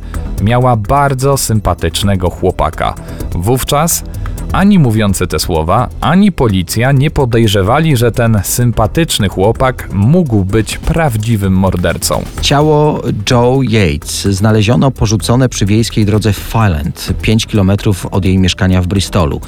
miała 0.42 0.76
bardzo 0.76 1.36
sympatycznego 1.36 2.30
chłopaka. 2.30 2.94
Wówczas 3.32 4.04
ani 4.52 4.78
mówiący 4.78 5.26
te 5.26 5.38
słowa, 5.38 5.88
ani 6.00 6.32
policja 6.32 6.92
nie 6.92 7.10
podejrzewali, 7.10 7.96
że 7.96 8.12
ten 8.12 8.40
sympatyczny 8.44 9.28
chłopak 9.28 9.88
mógł 9.92 10.44
być 10.44 10.78
prawdziwym 10.78 11.52
mordercą. 11.52 12.22
Ciało 12.40 13.02
Joe 13.30 13.62
Yates 13.62 14.28
znaleziono 14.28 14.90
porzucone 14.90 15.48
przy 15.48 15.66
wiejskiej 15.66 16.06
drodze 16.06 16.32
w 16.32 16.36
Filand, 16.36 17.12
5 17.22 17.46
km 17.46 17.72
od 18.10 18.24
jej 18.24 18.38
mieszkania 18.38 18.82
w 18.82 18.86
Bristolu. 18.86 19.40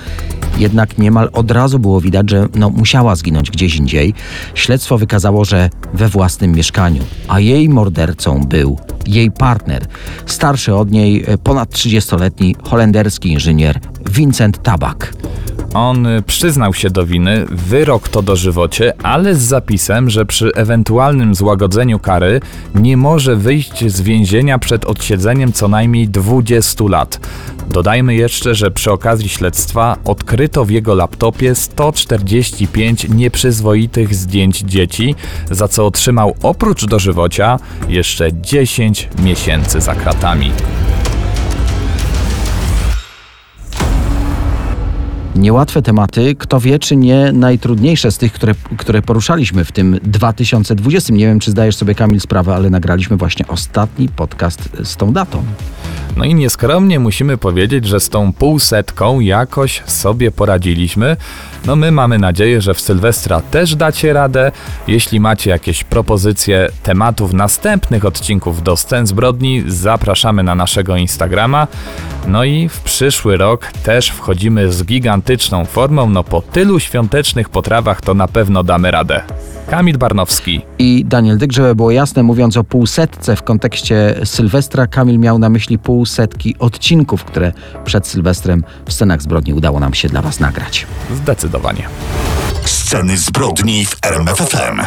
Jednak 0.58 0.98
niemal 0.98 1.28
od 1.32 1.50
razu 1.50 1.78
było 1.78 2.00
widać, 2.00 2.30
że 2.30 2.48
no, 2.54 2.70
musiała 2.70 3.16
zginąć 3.16 3.50
gdzieś 3.50 3.76
indziej. 3.76 4.14
Śledztwo 4.54 4.98
wykazało, 4.98 5.44
że 5.44 5.70
we 5.94 6.08
własnym 6.08 6.52
mieszkaniu, 6.52 7.02
a 7.28 7.40
jej 7.40 7.68
mordercą 7.68 8.40
był 8.44 8.78
jej 9.06 9.30
partner, 9.30 9.86
starszy 10.26 10.74
od 10.74 10.90
niej, 10.90 11.24
e, 11.26 11.38
ponad 11.38 11.70
30-letni 11.70 12.56
holenderski 12.62 13.32
inżynier 13.32 13.80
Vincent 14.10 14.62
Tabak. 14.62 15.12
On 15.74 16.06
y, 16.06 16.22
przyznał 16.22 16.74
się 16.74 16.90
do 16.90 17.06
winy, 17.06 17.46
wyrok 17.50 18.08
to 18.08 18.22
dożywocie, 18.22 18.94
ale 19.02 19.35
z 19.35 19.42
zapisem, 19.42 20.11
że 20.11 20.26
przy 20.26 20.50
ewentualnym 20.54 21.35
złagodzeniu 21.35 21.98
kary 21.98 22.40
nie 22.74 22.96
może 22.96 23.37
wyjść 23.37 23.92
z 23.92 24.00
więzienia 24.00 24.58
przed 24.58 24.85
odsiedzeniem 24.85 25.52
co 25.52 25.68
najmniej 25.68 26.08
20 26.08 26.85
lat. 26.88 27.20
Dodajmy 27.70 28.14
jeszcze, 28.14 28.54
że 28.54 28.70
przy 28.70 28.92
okazji 28.92 29.28
śledztwa 29.28 29.96
odkryto 30.04 30.64
w 30.64 30.70
jego 30.70 30.94
laptopie 30.94 31.54
145 31.54 33.08
nieprzyzwoitych 33.08 34.14
zdjęć 34.14 34.58
dzieci, 34.58 35.14
za 35.50 35.68
co 35.68 35.87
otrzymał 35.87 36.35
oprócz 36.42 36.87
dożywocia 36.87 37.58
jeszcze 37.88 38.32
10 38.32 39.08
miesięcy 39.22 39.80
za 39.80 39.94
kratami. 39.94 40.52
Niełatwe 45.42 45.83
tematy, 45.83 46.35
kto 46.35 46.61
wie, 46.61 46.78
czy 46.78 46.96
nie 46.96 47.33
najtrudniejsze 47.33 48.12
z 48.12 48.18
tych, 48.18 48.33
które, 48.33 48.55
które 48.76 49.02
poruszaliśmy 49.02 49.64
w 49.64 49.72
tym 49.72 49.98
2020. 50.02 51.14
Nie 51.14 51.26
wiem, 51.26 51.40
czy 51.40 51.50
zdajesz 51.50 51.76
sobie, 51.76 51.94
Kamil, 51.94 52.20
sprawę, 52.20 52.55
ale 52.55 52.70
nagraliśmy 52.70 53.16
właśnie 53.16 53.46
ostatni 53.48 54.09
podcast 54.09 54.68
z 54.85 54.96
tą 54.96 55.12
datą. 55.12 55.42
No 56.16 56.25
i 56.25 56.35
nieskromnie 56.35 56.98
musimy 56.98 57.37
powiedzieć, 57.37 57.87
że 57.87 58.01
z 58.01 58.09
tą 58.09 58.33
półsetką 58.33 59.20
jakoś 59.20 59.83
sobie 59.87 60.31
poradziliśmy. 60.31 61.16
No 61.66 61.77
my 61.77 61.92
mamy 61.92 62.18
nadzieję, 62.18 62.61
że 62.61 62.75
w 62.75 62.81
Sylwestra 62.81 63.40
też 63.40 63.77
dacie 63.77 64.12
radę. 64.12 64.53
Jeśli 64.88 65.20
macie 65.20 65.51
jakieś 65.51 65.85
propozycje 65.85 66.68
tematów 66.83 67.33
następnych 67.33 68.05
odcinków 68.05 68.62
do 68.62 68.77
scen 68.77 69.07
zbrodni, 69.07 69.64
zapraszamy 69.66 70.42
na 70.42 70.55
naszego 70.55 70.96
Instagrama. 70.96 71.66
No 72.27 72.44
i 72.44 72.68
w 72.68 72.81
przyszły 72.81 73.37
rok 73.37 73.66
też 73.83 74.09
wchodzimy 74.09 74.72
z 74.72 74.85
gigantyczną 74.85 75.64
formą, 75.64 76.11
no 76.11 76.25
po 76.25 76.42
tylu 76.42 76.81
świątecznych 76.81 77.48
potrawach 77.48 78.01
to 78.01 78.14
na 78.14 78.29
pewno 78.29 78.62
damy 78.62 78.90
radę. 78.90 79.22
Kamil 79.70 79.98
Barnowski. 79.98 80.61
I 80.79 81.05
Daniel 81.05 81.38
Dyk, 81.38 81.53
żeby 81.53 81.75
było 81.75 81.90
jasne, 81.90 82.22
mówiąc 82.22 82.57
o 82.57 82.64
półsetce 82.64 83.37
w 83.37 83.42
kontekście 83.42 84.14
Sylwestra, 84.25 84.87
Kamil 84.87 85.18
miał 85.18 85.38
na 85.38 85.48
myśli 85.48 85.79
półsetki 85.79 86.57
odcinków, 86.59 87.25
które 87.25 87.53
przed 87.85 88.07
Sylwestrem 88.07 88.64
w 88.87 88.92
scenach 88.92 89.22
zbrodni 89.22 89.55
udało 89.55 89.81
nam 89.81 89.94
się 89.94 90.09
dla 90.09 90.22
Was 90.22 90.40
nagrać. 90.40 90.87
Zdecydowanie. 91.14 91.88
Sceny 92.64 93.16
zbrodni 93.16 93.87
w 93.87 93.96
RMFFM. 94.03 94.81